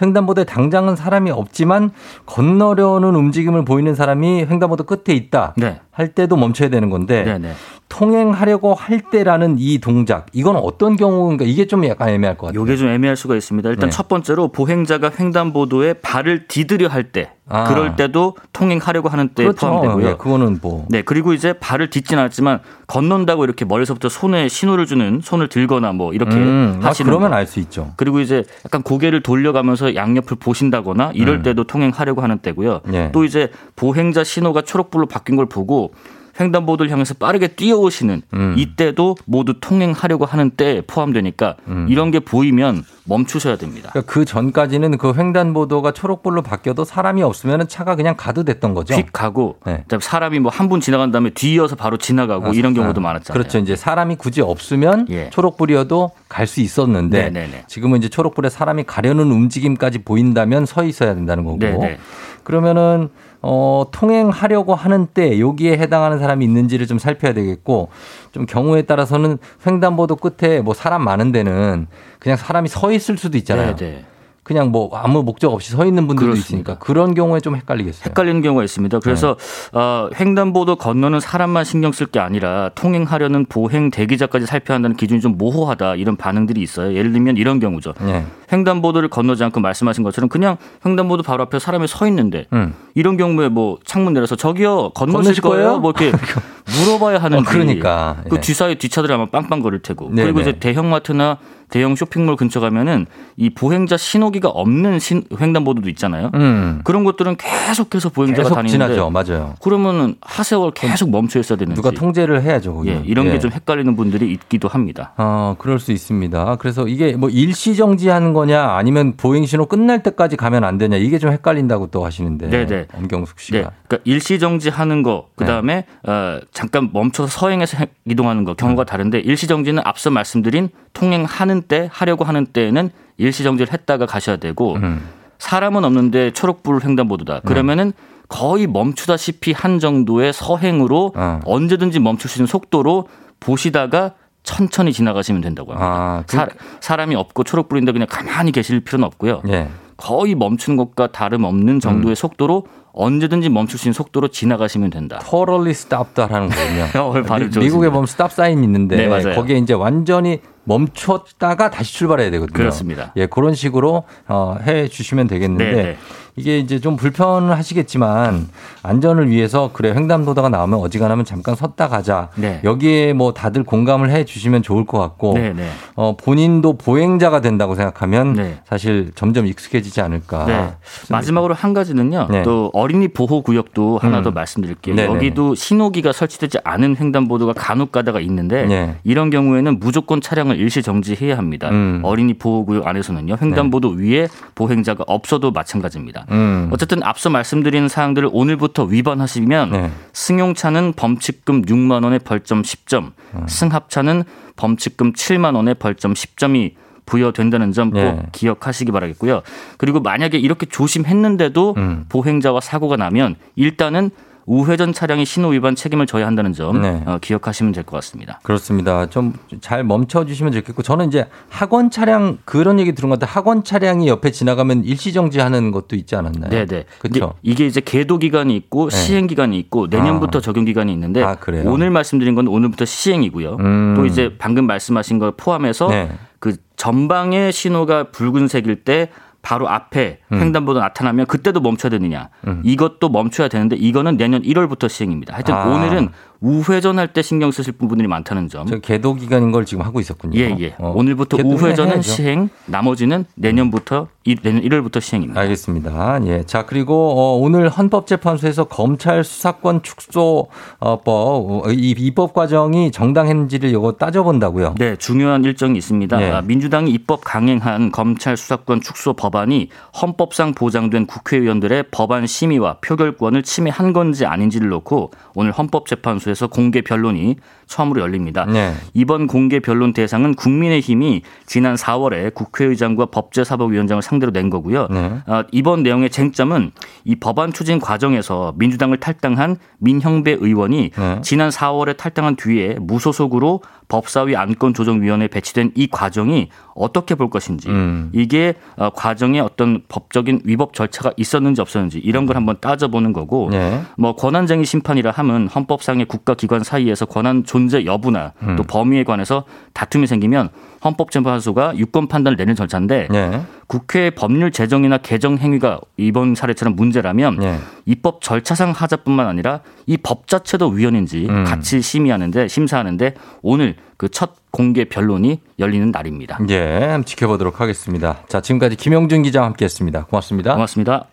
[0.00, 1.90] 횡단보도에 당장은 사람이 없지만
[2.26, 5.54] 건너려는 움직임을 보이는 사람이 횡단보도 끝에 있다.
[5.56, 5.80] 네.
[5.90, 7.52] 할 때도 멈춰야 되는 건데 네, 네.
[7.88, 12.60] 통행하려고 할 때라는 이 동작 이건 어떤 경우인가 이게 좀 약간 애매할 것 같아요.
[12.60, 13.68] 요게 좀 애매할 수가 있습니다.
[13.70, 13.94] 일단 네.
[13.94, 17.64] 첫 번째로 보행자가 횡단보도에 발을 디드려 할 때, 아.
[17.64, 19.68] 그럴 때도 통행하려고 하는 때에 그렇죠.
[19.68, 20.08] 포함되고요.
[20.08, 25.20] 예, 그거는 뭐 네, 그리고 이제 발을 딛진 않았지만 건넌다고 이렇게 멀리서부터 손에 신호를 주는
[25.22, 27.36] 손을 들거나 뭐 이렇게 음, 아, 하시는 그러면 거.
[27.36, 27.92] 알수 있죠.
[27.96, 31.42] 그리고 이제 약간 고개를 돌려가면서 양옆을 보신다거나 이럴 음.
[31.42, 32.80] 때도 통행하려고 하는 때고요.
[32.92, 33.10] 예.
[33.12, 35.92] 또 이제 보행자 신호가 초록불로 바뀐 걸 보고
[36.40, 38.54] 횡단보도를 향해서 빠르게 뛰어오시는 음.
[38.58, 41.86] 이때도 모두 통행하려고 하는 때에 포함되니까 음.
[41.88, 43.90] 이런 게 보이면 멈추셔야 됩니다.
[43.92, 48.94] 그러니까 그 전까지는 그 횡단보도가 초록불로 바뀌어도 사람이 없으면 차가 그냥 가도 됐던 거죠.
[48.94, 49.84] 휙 가고 네.
[50.00, 53.38] 사람이 뭐 한 분 지나간 다음에 뒤이어서 바로 지나가고 이런 경우도 많았잖아요.
[53.38, 53.58] 그렇죠.
[53.58, 55.28] 이제 사람이 굳이 없으면 예.
[55.30, 57.64] 초록불이어도 갈 수 있었는데 네네네.
[57.68, 61.58] 지금은 이제 초록불에 사람이 가려는 움직임까지 보인다면 서 있어야 된다는 거고.
[61.58, 61.98] 네네.
[62.42, 63.08] 그러면은
[63.46, 67.90] 어 통행하려고 하는 때 여기에 해당하는 사람이 있는지를 좀 살펴야 되겠고
[68.32, 69.36] 좀 경우에 따라서는
[69.66, 71.86] 횡단보도 끝에 뭐 사람 많은 데는
[72.18, 73.76] 그냥 사람이 서 있을 수도 있잖아요.
[73.76, 74.04] 네네.
[74.44, 76.72] 그냥 뭐 아무 목적 없이 서 있는 분들도 그렇습니다.
[76.72, 78.04] 있으니까 그런 경우에 좀 헷갈리겠어요.
[78.10, 79.00] 헷갈리는 경우가 있습니다.
[79.00, 79.36] 그래서
[79.72, 79.78] 네.
[79.78, 85.38] 어, 횡단보도 건너는 사람만 신경 쓸 게 아니라 통행하려는 보행 대기자까지 살펴야 한다는 기준이 좀
[85.38, 86.94] 모호하다 이런 반응들이 있어요.
[86.94, 87.94] 예를 들면 이런 경우죠.
[88.02, 88.26] 예.
[88.52, 92.74] 횡단보도를 건너지 않고 말씀하신 것처럼 그냥 횡단보도 바로 앞에 사람이 서 있는데 음.
[92.94, 95.78] 이런 경우에 뭐 창문 내려서 저기요 건너실 거예요?
[95.78, 96.12] 뭐 이렇게
[96.84, 98.18] 물어봐야 하는지 어, 그러니까.
[98.28, 98.40] 그 예.
[98.40, 100.50] 뒤사이 뒷차들이 아마 빵빵 거릴 테고 네, 그리고 네.
[100.50, 101.38] 이제 대형마트나
[101.70, 103.06] 대형 쇼핑몰 근처 가면은
[103.36, 106.30] 이 보행자 신호기가 없는 신, 횡단보도도 있잖아요.
[106.34, 106.80] 음.
[106.84, 109.10] 그런 것들은 계속해서 보행자가 계속 다니는데 지나죠.
[109.10, 109.54] 맞아요.
[109.60, 112.74] 그러면은 하세월 계속 멈춰 있어야 되는지 누가 통제를 해야죠.
[112.74, 112.90] 거기.
[112.90, 115.12] 예, 이런 게좀 헷갈리는 분들이 있기도 합니다.
[115.16, 116.56] 어, 그럴 수 있습니다.
[116.56, 121.18] 그래서 이게 뭐 일시 정지하는 거냐 아니면 보행 신호 끝날 때까지 가면 안 되냐 이게
[121.18, 122.50] 좀 헷갈린다고 또 하시는데.
[122.50, 122.86] 네네.
[122.94, 123.58] 엄경숙 씨가.
[123.58, 128.84] 네, 그러니까 일시 정지하는 거, 그 다음에 어, 잠깐 멈춰서 서행해서 해- 이동하는 거 경우가
[128.84, 134.74] 다른데 일시 정지는 앞서 말씀드린 통행하는 때 하려고 하는 때에는 일시 정지를 했다가 가셔야 되고
[134.74, 135.08] 음.
[135.38, 137.40] 사람은 없는데 초록불 횡단보도다.
[137.40, 137.92] 그러면은
[138.28, 141.40] 거의 멈추다시피 한 정도의 서행으로 어.
[141.44, 143.08] 언제든지 멈출 수 있는 속도로
[143.40, 145.86] 보시다가 천천히 지나가시면 된다고 합니다.
[145.86, 146.48] 아, 그, 사,
[146.80, 149.42] 사람이 없고 초록불인데 그냥 가만히 계실 필요는 없고요.
[149.48, 149.68] 예.
[149.96, 152.14] 거의 멈추는 것과 다름없는 정도의 음.
[152.14, 155.18] 속도로 언제든지 멈출 수 있는 속도로 지나가시면 된다.
[155.28, 156.84] totally stopped라는 거군요.
[157.28, 157.58] 어, 미.
[157.58, 159.34] 미국에 보면 스탑 사인 있는데 네.
[159.34, 162.56] 거기에 이제 완전히 멈췄다가 다시 출발해야 되거든요.
[162.56, 163.12] 그렇습니다.
[163.16, 165.98] 예, 그런 식으로 어, 해 주시면 되겠는데 네, 네.
[166.36, 168.48] 이게 이제 좀 불편하시겠지만
[168.82, 172.28] 안전을 위해서 그래 횡단보도가 나오면 어지간하면 잠깐 섰다 가자.
[172.34, 172.60] 네.
[172.64, 175.68] 여기에 뭐 다들 공감을 해 주시면 좋을 것 같고 네, 네.
[175.94, 178.58] 어, 본인도 보행자가 된다고 생각하면 네.
[178.64, 180.46] 사실 점점 익숙해지지 않을까.
[180.46, 180.72] 네.
[181.08, 182.18] 마지막으로 한 가지는요.
[182.18, 182.42] 아, 네.
[182.42, 184.22] 또 어린이 보호 구역도 하나 음.
[184.24, 184.96] 더 말씀드릴게요.
[185.04, 188.96] 여기도 신호기가 설치되지 않은 횡단보도가 간혹 가다가 있는데 네.
[189.04, 191.70] 이런 경우에는 무조건 차량을 일시 정지해야 합니다.
[191.70, 192.00] 음.
[192.02, 193.36] 어린이 보호 구역 안에서는요.
[193.40, 196.23] 횡단보도 위에 보행자가 없어도 마찬가지입니다.
[196.30, 196.68] 음.
[196.72, 199.90] 어쨌든 앞서 말씀드린 사항들을 오늘부터 위반하시면 네.
[200.12, 203.46] 승용차는 범칙금 6만 원에 벌점 10점, 음.
[203.46, 204.24] 승합차는
[204.56, 206.74] 범칙금 7만 원에 벌점 10점이
[207.06, 208.22] 부여된다는 점꼭 네.
[208.32, 209.42] 기억하시기 바라겠고요.
[209.76, 212.04] 그리고 만약에 이렇게 조심했는데도 음.
[212.08, 214.10] 보행자와 사고가 나면 일단은
[214.46, 217.02] 우회전 차량이 신호 위반 책임을 져야 한다는 점 네.
[217.06, 218.40] 어, 기억하시면 될 것 같습니다.
[218.42, 219.06] 그렇습니다.
[219.08, 223.32] 좀 잘 멈춰 주시면 좋겠고 저는 이제 학원 차량 그런 얘기 들은 것 같아요.
[223.34, 226.50] 학원 차량이 옆에 지나가면 일시 정지하는 것도 있지 않았나요?
[226.50, 226.84] 네 네.
[226.98, 227.34] 그렇죠.
[227.42, 228.96] 이게, 이제 계도 기간이 있고 네.
[228.96, 230.40] 시행 기간이 있고 내년부터 아.
[230.42, 231.36] 적용 기간이 있는데 아?
[231.64, 233.56] 오늘 말씀드린 건 오늘부터 시행이고요.
[233.60, 233.94] 음.
[233.96, 236.10] 또 이제 방금 말씀하신 걸 포함해서 네.
[236.38, 239.08] 그 전방의 신호가 붉은색일 때
[239.44, 240.40] 바로 앞에 음.
[240.40, 242.30] 횡단보도 나타나면 그때도 멈춰야 되느냐.
[242.46, 242.62] 음.
[242.64, 245.34] 이것도 멈춰야 되는데 이거는 내년 1월부터 시행입니다.
[245.34, 245.66] 하여튼 아.
[245.66, 246.08] 오늘은
[246.44, 248.66] 우회전할 때 신경 쓰실 분들이 많다는 점.
[248.66, 250.38] 저 개도 기간인 걸 지금 하고 있었군요.
[250.38, 250.74] 예, 예.
[250.78, 252.02] 어, 오늘부터 우회전은 해야죠.
[252.10, 255.40] 시행, 나머지는 내년부터 이- 내년 1월부터 시행입니다.
[255.40, 256.20] 알겠습니다.
[256.26, 256.42] 예.
[256.44, 264.74] 자, 그리고 어, 오늘 헌법재판소에서 검찰 수사권 축소법 어, 이 입법 과정이 정당했는지를 이거 따져본다고요.
[264.78, 266.20] 네, 중요한 일정이 있습니다.
[266.22, 266.30] 예.
[266.30, 269.70] 아, 민주당이 입법 강행한 검찰 수사권 축소 법안이
[270.00, 277.36] 헌법상 보장된 국회의원들의 법안 심의와 표결권을 침해한 건지 아닌지를 놓고 오늘 헌법재판소에 서 공개 변론이
[277.66, 278.44] 처음으로 열립니다.
[278.46, 278.74] 네.
[278.92, 284.88] 이번 공개 변론 대상은 국민의힘이 지난 4월에 국회의장과 법제사법위원장을 상대로 낸 거고요.
[284.90, 285.20] 네.
[285.26, 286.72] 어, 이번 내용의 쟁점은
[287.04, 291.20] 이 법안 추진 과정에서 민주당을 탈당한 민형배 의원이 네.
[291.22, 298.10] 지난 4월에 탈당한 뒤에 무소속으로 법사위 안건조정위원회에 배치된 이 과정이 어떻게 볼 것인지 음.
[298.12, 303.82] 이게 어, 과정에 어떤 법적인 위법 절차가 있었는지 없었는지 이런 걸 한번 따져보는 거고 네.
[303.96, 308.56] 뭐 권한쟁의 심판이라 함은 헌법상의 국가기관 사이에서 권한 존재 여부나 음.
[308.56, 309.44] 또 범위에 관해서
[309.74, 310.48] 다툼이 생기면
[310.84, 313.42] 헌법재판소가 유권 판단을 내는 절차인데 네.
[313.68, 317.58] 국회 법률 제정이나 개정 행위가 이번 사례처럼 문제라면 네.
[317.86, 321.44] 입법 절차상 하자뿐만 아니라 이 법 자체도 위헌인지 음.
[321.44, 326.38] 같이 심의하는데 심사하는데 오늘 그 첫 공개 변론이 열리는 날입니다.
[326.50, 328.18] 예, 지켜보도록 하겠습니다.
[328.28, 330.04] 자, 지금까지 김영준 기자와 함께했습니다.
[330.06, 330.52] 고맙습니다.
[330.54, 331.06] 고맙습니다.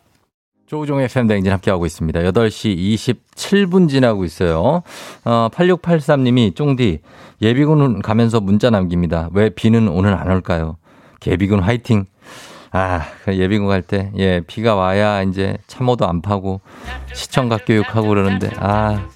[0.71, 2.21] 조우종의 팬댕진 함께하고 있습니다.
[2.21, 2.77] 8시
[3.35, 4.83] 27분 지나고 있어요.
[5.25, 6.99] 어, 8683님이 쫑디
[7.41, 9.27] 예비군 가면서 문자 남깁니다.
[9.33, 10.77] 왜 비는 오늘 안 올까요?
[11.27, 12.05] 예비군 화이팅.
[12.71, 16.61] 아, 그 예비군 갈 때, 예, 비가 와야 이제 참호도 안 파고
[17.13, 19.09] 시청각 교육하고 그러는데, 아.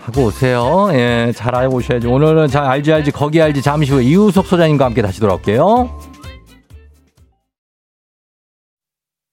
[0.00, 0.88] 하고 오세요.
[0.90, 2.08] 예, 잘 알고 오셔야지.
[2.08, 6.05] 오늘은 잘 알지 알지 거기 알지 잠시 후에 이우석 소장님과 함께 다시 돌아올게요.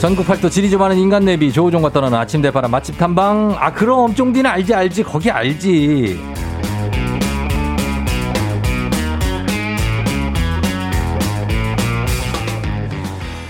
[0.00, 3.56] 전국 팔도 지리 좀 하는 인간 내비 조우종과 떠나는 아침 대파람 맛집 탐방.
[3.58, 5.02] 아 그럼 쫑디는 알지 알지?
[5.02, 6.20] 거기 알지.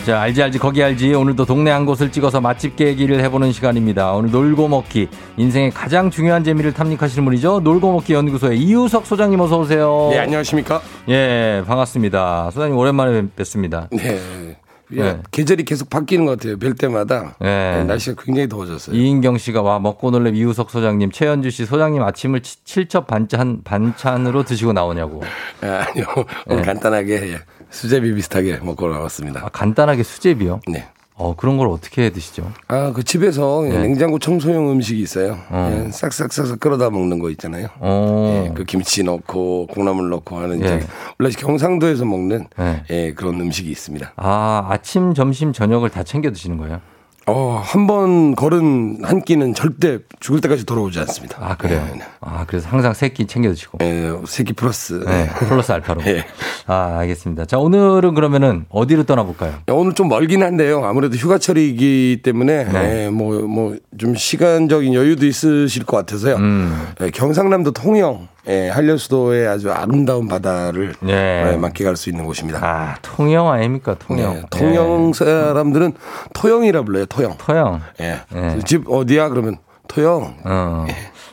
[0.06, 1.12] 자 알지 알지 거기 알지.
[1.12, 4.12] 오늘도 동네 한 곳을 찍어서 맛집 계기를 해보는 시간입니다.
[4.12, 5.08] 오늘 놀고 먹기.
[5.36, 7.60] 인생의 가장 중요한 재미를 탐닉하시는 분이죠.
[7.60, 10.08] 놀고 먹기 연구소의 이우석 소장님 어서 오세요.
[10.12, 10.80] 네, 안녕하십니까?
[11.10, 12.52] 예 반갑습니다.
[12.52, 13.88] 소장님 오랜만에 뵙습니다.
[13.92, 14.56] 네.
[14.92, 15.22] 예, 네.
[15.30, 16.56] 계절이 계속 바뀌는 것 같아요.
[16.56, 17.76] 뵐 때마다 네.
[17.78, 18.96] 네, 날씨가 굉장히 더워졌어요.
[18.96, 24.44] 이인경 씨가 와 먹고 놀래 이우석 소장님, 최현주 씨 소장님 아침을 치- 칠첩 반찬 반찬으로
[24.44, 25.22] 드시고 나오냐고.
[25.60, 26.06] 아, 아니요,
[26.46, 26.66] 오늘 네.
[26.66, 27.38] 간단하게 예,
[27.70, 29.42] 수제비 비슷하게 먹고 나왔습니다.
[29.44, 30.60] 아, 간단하게 수제비요?
[30.68, 30.88] 네.
[31.18, 32.50] 어 그런 걸 어떻게 드시죠?
[32.68, 33.78] 아, 그 집에서 예, 네.
[33.80, 35.36] 냉장고 청소용 음식이 있어요.
[35.50, 35.84] 어.
[35.86, 37.66] 예, 싹싹싹싹 끌어다 먹는 거 있잖아요.
[37.80, 40.80] 어, 예, 그 김치 넣고 콩나물 넣고 하는 예.
[41.18, 42.82] 원래 경상도에서 먹는 네.
[42.90, 44.12] 예, 그런 음식이 있습니다.
[44.16, 46.80] 아 아침, 점심, 저녁을 다 챙겨 드시는 거예요?
[47.28, 51.38] 어, 한 번 걸은 한 끼는 절대 죽을 때까지 돌아오지 않습니다.
[51.40, 51.82] 아 그래요?
[51.86, 52.04] 네, 네.
[52.20, 53.78] 아 그래서 항상 세 끼 챙겨 드시고.
[53.82, 54.94] 예, 세끼 플러스.
[55.06, 56.02] 네, 플러스 알파로.
[56.08, 56.24] 예.
[56.66, 57.44] 아 알겠습니다.
[57.46, 59.52] 자 오늘은 그러면은 어디로 떠나볼까요?
[59.52, 60.84] 야, 오늘 좀 멀긴 한데요.
[60.84, 63.04] 아무래도 휴가철이기 때문에 네.
[63.06, 66.36] 예, 뭐 뭐 좀 시간적인 여유도 있으실 것 같아서요.
[66.36, 66.86] 음.
[67.00, 71.52] 예, 경상남도 통영 예, 한려수도의 아주 아름다운 바다를 네.
[71.52, 72.60] 예, 만끽할 수 있는 곳입니다.
[72.62, 74.34] 아 통영 아닙니까 통영?
[74.34, 75.12] 네, 통영 예.
[75.12, 75.92] 사람들은
[76.32, 77.06] 토영이라 불러요.
[77.06, 77.36] 토영.
[77.38, 77.80] 토영.
[78.00, 78.20] 예.
[78.34, 78.58] 예.
[78.64, 79.28] 집 어디야?
[79.28, 80.36] 그러면 토영.
[80.44, 80.86] 어.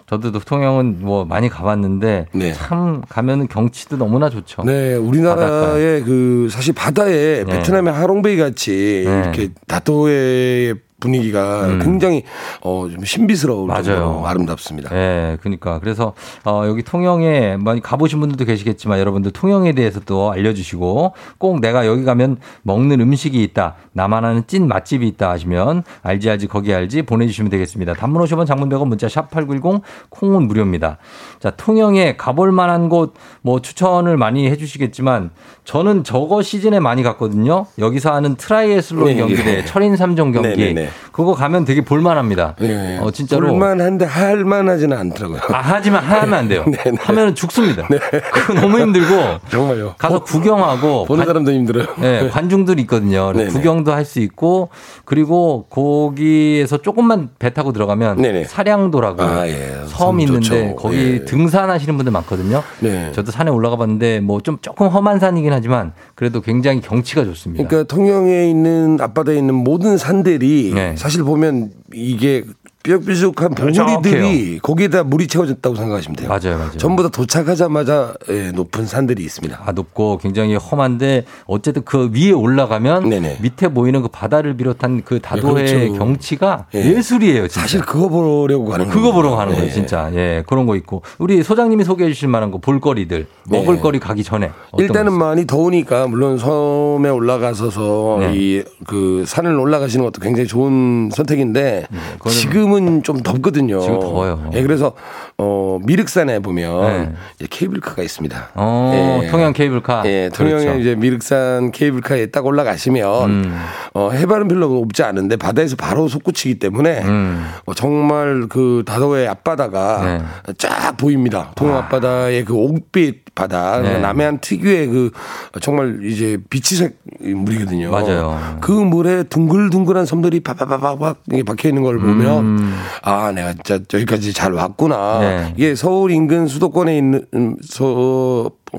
[0.07, 2.53] 저도 통영은 뭐 많이 가봤는데 네.
[2.53, 4.63] 참 가면은 경치도 너무나 좋죠.
[4.63, 7.45] 네, 우리나라의 그 사실 바다에 네.
[7.45, 9.21] 베트남의 하롱베이 같이 네.
[9.23, 10.75] 이렇게 다도의
[11.05, 11.79] 분위기가 음.
[11.79, 12.23] 굉장히
[12.61, 13.83] 어, 좀 신비스러울 맞아요.
[13.83, 14.95] 정도로 아름답습니다.
[14.95, 21.13] 예, 그러니까 그래서 어, 여기 통영에 많이 가보신 분들도 계시겠지만 여러분들 통영에 대해서 또 알려주시고
[21.37, 26.47] 꼭 내가 여기 가면 먹는 음식이 있다, 나만 아는 찐 맛집이 있다 하시면 알지 알지
[26.47, 27.93] 거기 알지 보내주시면 되겠습니다.
[27.93, 30.97] 단문 50원, 장문 100원, 문자 샵 #8910 콩은 무료입니다.
[31.39, 35.29] 자, 통영에 가볼 만한 곳 뭐 추천을 많이 해주시겠지만
[35.65, 37.65] 저는 저거 시즌에 많이 갔거든요.
[37.79, 39.65] 여기서 하는 트라이애슬론 네, 경기대 네.
[39.65, 40.89] 철인 3종 경기 네, 네, 네.
[41.15, 42.55] 그거 가면 되게 볼만합니다.
[42.59, 42.99] 네.
[43.01, 43.47] 어, 진짜로.
[43.47, 45.39] 볼만한데 할만하지는 않더라고요.
[45.49, 46.65] 아, 하지만 하면 안 돼요.
[46.67, 46.91] 네, 네.
[46.99, 47.87] 하면은 죽습니다.
[48.33, 49.15] 그거 너무 힘들고
[49.49, 49.95] 정말요.
[49.97, 51.85] 가서 구경하고 보는 관- 사람도 힘들어요.
[52.01, 53.31] 네, 관중들이 있거든요.
[53.31, 53.49] 네, 네.
[53.49, 54.67] 구경도 할 수 있고
[55.05, 58.43] 그리고 거기에서 조금만 배 타고 들어가면 네, 네.
[58.43, 59.71] 사량도라고 아, 예.
[59.87, 60.75] 섬섬 있는데.
[60.77, 61.25] 거기 예.
[61.25, 62.61] 등산하시는 분들 많거든요.
[62.81, 63.11] 네.
[63.13, 67.67] 저도 산에 올라가 봤는데 뭐 좀 조금 험한 산이긴 하지만 그래도 굉장히 경치가 좋습니다.
[67.67, 70.95] 그러니까 통영에 있는 앞바다에 있는 모든 산들이 네.
[70.95, 72.45] 사실 보면 이게
[72.85, 76.29] 뾰족뾰족한 봉우리들이 거기에다 물이 채워졌다고 생각하시면 돼요.
[76.29, 76.77] 맞아요, 맞아요.
[76.77, 79.61] 전부 다 도착하자마자 예, 높은 산들이 있습니다.
[79.65, 83.09] 아, 높고 굉장히 험한데 어쨌든 그 위에 올라가면
[83.41, 85.93] 밑에 보이는 그 바다를 비롯한 그 다도의 예, 그렇죠.
[85.97, 86.95] 경치가 예.
[86.95, 87.01] 예.
[87.01, 87.47] 술이에요.
[87.47, 89.13] 사실 그거 보려고 가는 그거 거예요.
[89.13, 89.57] 보러 가는 예.
[89.57, 90.11] 거예요, 진짜.
[90.13, 91.01] 예, 그런 거 있고.
[91.17, 93.57] 우리 소장님이 소개해 주실 만한 거 볼거리들, 네.
[93.59, 94.51] 먹을거리 가기 전에.
[94.77, 98.33] 일단은 거 많이 더우니까 물론 섬에 올라가서서 네.
[98.35, 101.87] 이그 산을 올라가시는 것도 굉장히 좋은 선택인데
[102.29, 103.79] 지금은 좀 덥거든요.
[103.79, 104.49] 네, 지금 더워요.
[104.53, 104.93] 예, 그래서
[105.37, 107.47] 어 미륵산에 보면 네.
[107.49, 108.49] 케이블카가 있습니다.
[108.55, 109.27] 어, 예.
[109.29, 110.03] 통영 케이블카.
[110.05, 110.79] 예, 통영에 그렇죠.
[110.79, 113.59] 이제 미륵산 케이블카에 딱 올라가시면 음.
[113.93, 117.45] 어, 해발은 별로 높지 않은데 바다에서 바로 솟구치기 때문에 음.
[117.65, 120.53] 어, 정말 그 다도의 앞바다가 네.
[120.57, 121.51] 쫙 보입니다.
[121.55, 123.99] 통영 앞바다의 그 옥빛 바다, 네.
[123.99, 125.11] 남해안 특유의 그
[125.59, 127.91] 정말 이제 비치색 물이거든요.
[127.91, 128.57] 맞아요.
[128.61, 132.64] 그 물에 둥글둥글한 섬들이 바바바바박 박혀 있는 걸 보면 음.
[133.01, 135.19] 아 내가 진짜 여기까지 잘 왔구나.
[135.19, 135.53] 네.
[135.55, 137.57] 이게 서울 인근 수도권에 있는 음,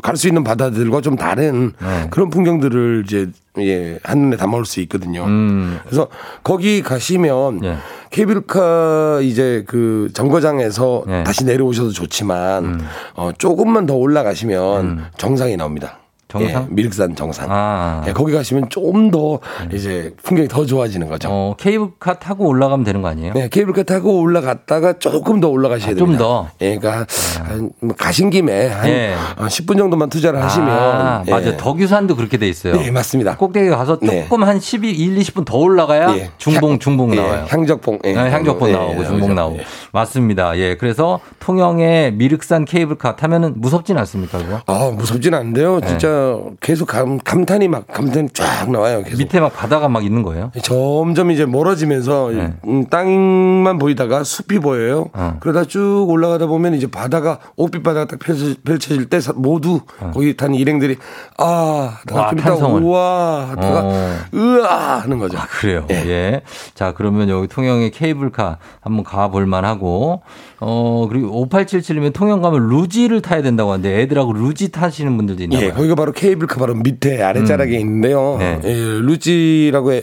[0.02, 2.08] 갈수 있는 바다들과 좀 다른 네.
[2.10, 3.28] 그런 풍경들을 이제
[3.58, 5.24] 예 한눈에 담아올 수 있거든요.
[5.24, 5.78] 음.
[5.84, 6.08] 그래서
[6.42, 7.76] 거기 가시면 예.
[8.10, 11.24] 케이블카 이제 그 정거장에서 네.
[11.24, 12.80] 다시 내려오셔도 좋지만 음.
[13.14, 15.98] 어, 조금만 더 올라가시면 정상이 나옵니다.
[16.38, 16.62] 정상?
[16.70, 17.46] 예, 미륵산 정상.
[17.50, 18.02] 아.
[18.06, 19.38] 예, 거기 가시면 좀 더
[19.72, 21.28] 이제 풍경이 더 좋아지는 거죠.
[21.30, 23.34] 어, 케이블카 타고 올라가면 되는 거 아니에요?
[23.34, 26.06] 네, 케이블카 타고 올라갔다가 조금 더 올라가셔야 아, 됩니다.
[26.06, 26.48] 좀 더?
[26.60, 27.06] 예, 그러니까
[27.44, 29.14] 한, 뭐 가신 김에 한 예.
[29.36, 31.30] 어, 10분 정도만 투자를 하시면 아, 예.
[31.30, 31.56] 맞아요.
[31.56, 32.74] 덕유산도 그렇게 돼 있어요.
[32.76, 33.36] 네, 맞습니다.
[33.36, 34.24] 꼭대기 가서 네.
[34.24, 36.30] 조금 한 12, 1, 20분 더 올라가야 예.
[36.38, 37.44] 중봉, 향- 중봉 예, 나와요.
[37.48, 37.98] 향적봉.
[38.04, 39.34] 예, 네, 향적봉 예, 나오고 중봉.
[39.34, 39.58] 나오고.
[39.58, 39.64] 예.
[39.92, 40.56] 맞습니다.
[40.58, 40.76] 예.
[40.76, 44.60] 그래서 통영의 미륵산 케이블카 타면은 무섭진 않습니까, 그거?
[44.66, 45.80] 아, 무섭진 않은데요.
[45.86, 46.25] 진짜
[46.60, 49.02] 계속 감, 감탄이 막, 감탄이 쫙 나와요.
[49.02, 49.16] 계속.
[49.18, 49.24] 네.
[49.24, 50.50] 밑에 막 바다가 막 있는 거예요?
[50.62, 52.54] 점점 이제 멀어지면서 네.
[52.66, 55.06] 음, 땅만 보이다가 숲이 보여요.
[55.12, 55.36] 어.
[55.40, 59.80] 그러다 쭉 올라가다 보면 이제 바다가 옥빛 바다가 딱 펼쳐, 펼쳐질 때 사- 모두
[60.12, 60.96] 거기 탄 일행들이
[61.38, 61.90] 아, 어.
[62.12, 62.82] 와, 나좀 이따 탄성을.
[62.82, 64.14] 우와 하다가 어.
[64.34, 65.38] 으아 하는 거죠.
[65.60, 65.86] 그래요.
[65.90, 65.94] 예.
[65.94, 66.42] 예.
[66.74, 70.22] 자, 그러면 여기 통영의 케이블카 한번 가볼 만하고,
[70.60, 75.70] 어, 그리고 5877이면 통영 가면 루지를 타야 된다고 하는데 애들하고 루지 타시는 분들도 있나 예.
[75.70, 78.36] 거기가 바로 케이블카 바로 밑에 아래자락에 있는데요.
[78.38, 78.60] 네.
[78.64, 80.02] 예, 루지라고 해-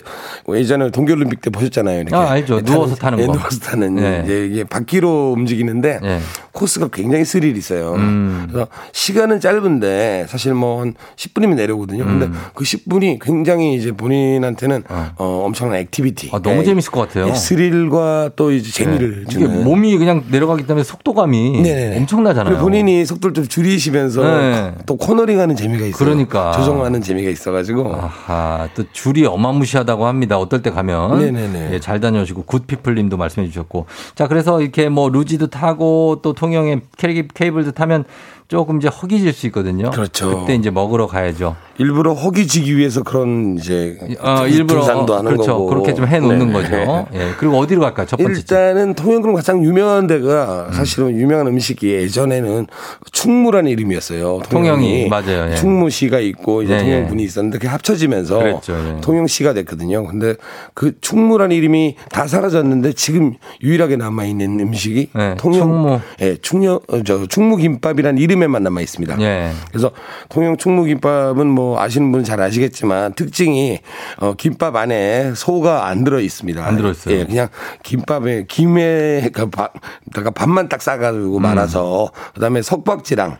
[0.49, 2.01] 예전에 동계올림픽 때 보셨잖아요.
[2.01, 2.15] 이렇게.
[2.15, 2.57] 아, 알죠.
[2.57, 3.33] 예, 누워서 타는 예, 거.
[3.33, 3.95] 누워서 타는.
[3.95, 4.21] 네.
[4.25, 6.19] 이제 이게 바퀴로 움직이는데 네.
[6.51, 7.93] 코스가 굉장히 스릴 있어요.
[7.95, 8.47] 음.
[8.49, 12.03] 그래서 시간은 짧은데 사실 뭐 한 10분이면 내려오거든요.
[12.03, 12.33] 근데 음.
[12.53, 14.83] 그 10분이 굉장히 이제 본인한테는
[15.17, 16.29] 어, 엄청난 activity.
[16.33, 17.27] 아, 너무 예, 재밌을 것 같아요.
[17.29, 19.63] 예, 스릴과 또 이제 재미를 이게 주는.
[19.63, 21.97] 몸이 그냥 내려 가기 때문에 속도감이 네네네.
[21.99, 22.57] 엄청나잖아요.
[22.59, 24.73] 본인이 속도를 좀 줄이시면서 네.
[24.85, 25.97] 또 코너링하는 재미가 있어요.
[25.97, 26.51] 그러니까.
[26.53, 27.95] 조정하는 재미가 있어가지고.
[27.95, 30.37] 아하, 또 줄이 어마무시하다고 합니다.
[30.37, 31.19] 어떨 때 가면.
[31.19, 31.69] 네네네.
[31.73, 33.85] 예, 잘 다녀오시고, 굿피플 님도 말씀해 주셨고.
[34.15, 38.05] 자, 그래서 이렇게 뭐 루지도 타고 또 통영의 케이- 케이블도 타면
[38.47, 39.89] 조금 이제 허기질 수 있거든요.
[39.91, 40.41] 그렇죠.
[40.41, 41.55] 그때 이제 먹으러 가야죠.
[41.79, 45.53] 일부러 허기지기 위해서 그런 이제 어, 일부러 등산도 하는 그렇죠.
[45.53, 46.53] 거고 그렇게 좀 해놓는 네.
[46.53, 47.07] 거죠.
[47.15, 47.31] 예.
[47.39, 48.05] 그리고 어디로 갈까요?
[48.05, 48.33] 첫 번째.
[48.33, 48.41] 집.
[48.41, 52.67] 일단은 통영그럼 가장 유명한 데가 사실은 유명한 음식이 예전에는
[53.11, 54.41] 충무라는 이름이었어요.
[54.49, 55.49] 통영이, 맞아요.
[55.51, 55.55] 예.
[55.55, 56.83] 충무시가 있고 이제 예, 예.
[56.83, 59.01] 통영군이 있었는데 그게 합쳐지면서 그랬죠, 예.
[59.01, 60.05] 통영시가 됐거든요.
[60.05, 60.35] 근데
[60.75, 63.33] 그 충무라는 이름이 다 사라졌는데 지금
[63.63, 65.99] 유일하게 남아 있는 음식이 네, 통영 충무.
[66.21, 69.19] 예, 충여 어, 저 충무김밥이라는 이름 에만 남아 있습니다.
[69.21, 69.51] 예.
[69.69, 69.91] 그래서
[70.29, 73.79] 통영 충무김밥은 뭐 아시는 분은 잘 아시겠지만 특징이
[74.17, 76.65] 어 김밥 안에 소가 안 들어 있습니다.
[76.65, 77.19] 안 들어 있어요.
[77.19, 77.49] 예, 그냥
[77.83, 79.73] 김밥에 김에 그 밥,
[80.13, 81.41] 다가 밥만 딱 싸가지고 음.
[81.41, 83.37] 말아서 그다음에 석박지랑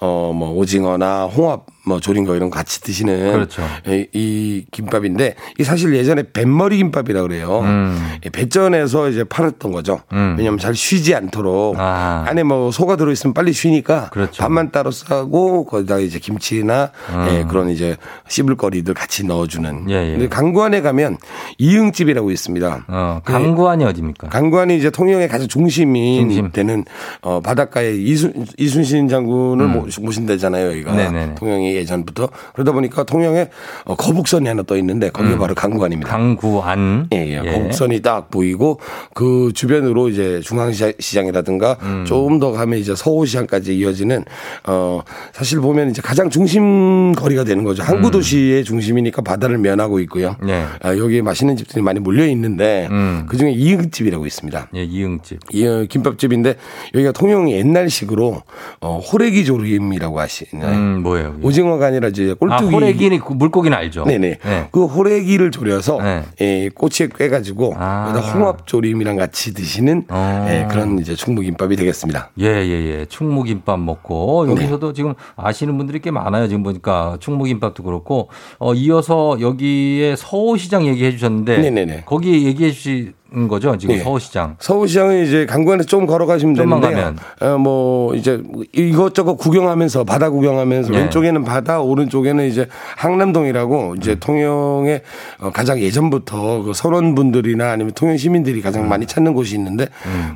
[0.00, 3.62] 어뭐 오징어나 홍합 뭐 조린 거 이런 거 같이 드시는 그렇죠.
[3.86, 7.60] 이, 이 김밥인데 이 사실 예전에 뱃머리 김밥이라 그래요.
[7.64, 7.98] 음.
[8.24, 10.00] 예, 배전에서 이제 팔았던 거죠.
[10.12, 10.34] 음.
[10.38, 12.24] 왜냐하면 잘 쉬지 않도록 아.
[12.28, 14.42] 안에 뭐 소가 들어 있으면 빨리 쉬니까 그렇죠.
[14.42, 16.90] 밥만 따로 싸고 거기다 이제 김치나
[17.30, 17.96] 예, 그런 이제
[18.28, 19.70] 씹을거리들 같이 넣어주는.
[19.70, 19.90] 음.
[19.90, 20.12] 예, 예.
[20.12, 21.16] 근데 강구안에 가면
[21.58, 22.84] 이응집이라고 있습니다.
[22.88, 24.28] 어, 강구안이 어딥니까?
[24.28, 26.50] 강구안이 이제 통영의 가장 중심이 중심.
[26.52, 26.84] 되는
[27.22, 30.92] 어, 바닷가에 이순, 이순신 장군을 모- 모신 데잖아요, 여기가.
[30.92, 30.96] 음.
[30.96, 31.34] 네네네.
[31.36, 32.28] 통영이 예전부터.
[32.54, 33.48] 그러다 보니까 통영에
[33.84, 35.38] 어, 거북선이 하나 떠 있는데 거기가 음.
[35.38, 36.10] 바로 강구안입니다.
[36.10, 37.08] 강구안.
[37.12, 37.52] 예, 예.
[37.52, 38.80] 거북선이 딱 보이고
[39.14, 42.04] 그 주변으로 이제 중앙시장이라든가 음.
[42.06, 44.24] 조금 더 가면 이제 서호시장까지 이어지는
[44.66, 45.00] 어
[45.32, 47.82] 사실 보면 이제 가장 중심 거리가 되는 거죠.
[47.82, 50.36] 항구 도시의 중심이니까 바다를 면하고 있고요.
[50.42, 50.46] 음.
[50.46, 50.64] 네.
[50.82, 53.26] 아, 여기 맛있는 집들이 많이 몰려 있는데 음.
[53.28, 54.68] 그 중에 이응집이라고 있습니다.
[54.74, 55.38] 예, 이응집.
[55.52, 56.56] 이 어, 김밥집인데
[56.94, 58.42] 여기가 통영이 옛날식으로
[58.80, 60.76] 어 호래기 조림이라고 하시나요?
[60.76, 61.32] 음, 뭐예요?
[61.32, 61.44] 그게?
[61.68, 62.74] 오징어가 아니라 이제 아, 꼴뚜기.
[62.74, 64.04] 호래기는 그 물고기는 알죠.
[64.04, 64.38] 네네.
[64.42, 64.68] 네.
[64.72, 66.22] 그 호래기를 졸여서 네.
[66.40, 68.12] 예, 꼬치에 꿰가지고 아.
[68.12, 70.46] 홍합조림이랑 같이 드시는 어.
[70.48, 72.30] 예, 그런 이제 충무김밥이 되겠습니다.
[72.40, 73.06] 예, 예, 예.
[73.06, 74.52] 충무김밥 먹고, 네.
[74.52, 76.48] 여기서도 지금 아시는 분들이 꽤 많아요.
[76.48, 82.02] 지금 보니까 충무김밥도 그렇고, 어, 이어서 여기에 서울시장 얘기해 주셨는데, 네네네.
[82.06, 83.12] 거기 얘기해 주신
[83.48, 83.76] 거죠?
[83.76, 84.02] 지금 네.
[84.02, 84.56] 서울시장.
[84.58, 87.18] 서울시장은 이제 강구안에서 좀 걸어가시면 좀만 되는데, 가면.
[87.40, 90.98] 어, 뭐 이제 이것저것 구경하면서 바다 구경하면서 네.
[90.98, 94.20] 왼쪽에는 바다, 오른쪽에는 이제 항남동이라고 이제 음.
[94.20, 95.02] 통영의
[95.40, 98.88] 어, 가장 예전부터 그 선원분들이나 아니면 통영 시민들이 가장 음.
[98.88, 99.88] 많이 찾는 곳이 있는데,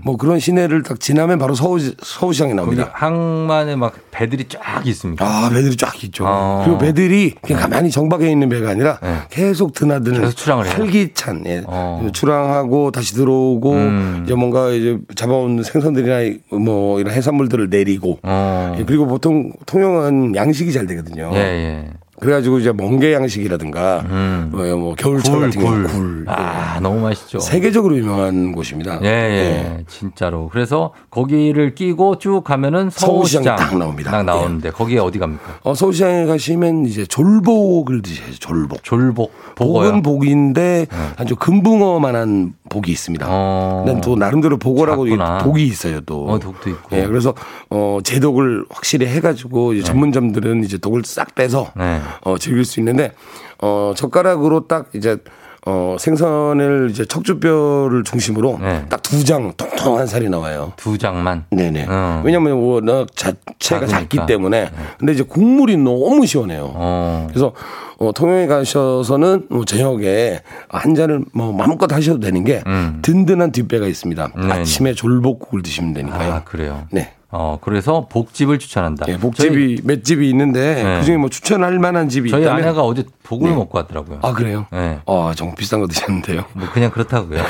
[0.05, 2.91] 뭐 그런 시내를 딱 지나면 바로 서울 서울시장이 나옵니다.
[2.93, 5.25] 항만에 막 배들이 쫙 있습니다.
[5.25, 6.25] 아, 배들이 쫙 있죠.
[6.27, 6.63] 어.
[6.65, 9.17] 그리고 배들이 그냥 가만히 정박해 있는 배가 아니라 네.
[9.31, 10.69] 계속 드나드는 계속 출항을?
[10.69, 11.63] 활기찬 예.
[11.67, 12.07] 어.
[12.13, 14.23] 출항하고 다시 들어오고 음.
[14.25, 18.77] 이제 뭔가 이제 잡아온 생선들이나 뭐 이런 해산물들을 내리고 어.
[18.79, 21.31] 예, 그리고 보통 통영은 양식이 잘 되거든요.
[21.35, 21.91] 예, 예.
[22.23, 24.49] 그래가지고 이제 멍게 양식이라든가 음.
[24.53, 25.85] 뭐, 뭐 겨울철 굴, 같은 굴.
[25.89, 26.25] 굴.
[26.29, 27.41] 아, 너무 맛있죠.
[27.41, 29.01] 세계적으로 유명한 곳입니다.
[29.03, 30.49] 예, 예, 진짜로.
[30.53, 34.11] 그래서 거기를 끼고 쭉 가면은 서울시장 서울시장 딱 나옵니다.
[34.11, 34.13] 예.
[34.13, 35.43] 딱 나오는데 거기에 어디 갑니까?
[35.65, 38.39] 어, 서울시장에 가시면 이제 졸복을 드셔야죠.
[38.39, 38.85] 졸복.
[38.85, 39.89] 졸복, 복어요.
[39.89, 43.27] 복은 복인데 아주 금붕어만한 복이 있습니다.
[43.29, 43.83] 어.
[43.85, 45.07] 근데 또 나름대로 복어라고.
[45.43, 46.27] 독이 있어요 또.
[46.29, 46.97] 어, 독도 있고.
[46.97, 47.35] 예, 그래서
[47.69, 52.01] 어 제독을 확실히 해가지고 이제 전문점들은 이제 독을 싹 빼서 네.
[52.21, 53.13] 어 즐길 수 있는데
[53.61, 55.17] 어 젓가락으로 딱 이제
[55.65, 58.85] 어 생선을 이제 척추뼈를 중심으로 네.
[58.89, 60.73] 딱두 장 통통한 살이 나와요.
[60.77, 61.45] 두 장만.
[61.51, 61.87] 네네.
[61.89, 62.23] 어.
[62.25, 63.87] 왜냐면 워낙 자체가 작으니까.
[63.87, 64.71] 작기 때문에.
[64.99, 66.73] 근데 이제 국물이 너무 시원해요.
[66.75, 67.27] 어.
[67.31, 67.53] 그래서
[67.99, 72.99] 어, 통영에 가셔서는 뭐 저녁에 한 잔을 뭐 마음껏 하셔도 되는 게 음.
[73.03, 74.33] 든든한 뒷배가 있습니다.
[74.35, 74.53] 네네.
[74.53, 76.33] 아침에 졸복국을 드시면 되니까요.
[76.33, 76.89] 아, 그래요.
[76.91, 77.13] 네.
[77.35, 79.07] 어, 그래서 복집을 추천한다.
[79.09, 80.99] 예, 복집이 몇 집이 있는데 네.
[80.99, 83.57] 그중에 뭐 추천할 만한 집이 저희, 저희 있다면 아내가 어제 복을 네.
[83.57, 84.19] 먹고 왔더라고요.
[84.21, 84.67] 아 그래요?
[84.71, 84.99] 네.
[85.07, 86.45] 아 정말 비싼 거 드셨는데요.
[86.53, 87.43] 뭐 그냥 그렇다고요.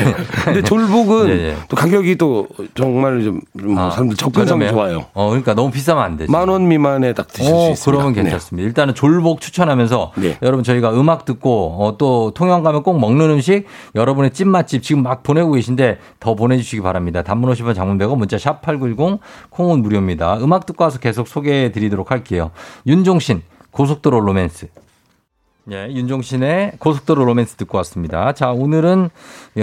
[0.45, 1.57] 근데 졸복은 예, 예.
[1.68, 3.22] 또 가격이 또 정말
[3.55, 4.68] 좀뭐 아, 사람들 접근성이?
[4.68, 5.07] 좋아요.
[5.14, 6.30] 어, 그러니까 너무 비싸면 안 되지.
[6.30, 7.85] 만원 미만에 딱 드실 수 어, 있습니다.
[7.85, 8.22] 그러면 네.
[8.22, 8.64] 괜찮습니다.
[8.64, 10.39] 일단은 졸복 추천하면서 네.
[10.43, 13.66] 여러분 저희가 음악 듣고 어, 또 통영 가면 꼭 먹는 음식
[13.97, 17.22] 여러분의 찐 맛집 지금 막 보내고 계신데 더 보내주시기 바랍니다.
[17.22, 19.18] 단문 50원 장문 100원 문자 샵 8910
[19.51, 20.39] 콩은 무료입니다.
[20.39, 22.51] 음악 듣고 와서 계속 소개해 드리도록 할게요.
[22.87, 24.68] 윤종신 고속도로 로맨스.
[25.71, 28.33] 예, 윤종신의 고속도로 로맨스 듣고 왔습니다.
[28.33, 29.11] 자, 오늘은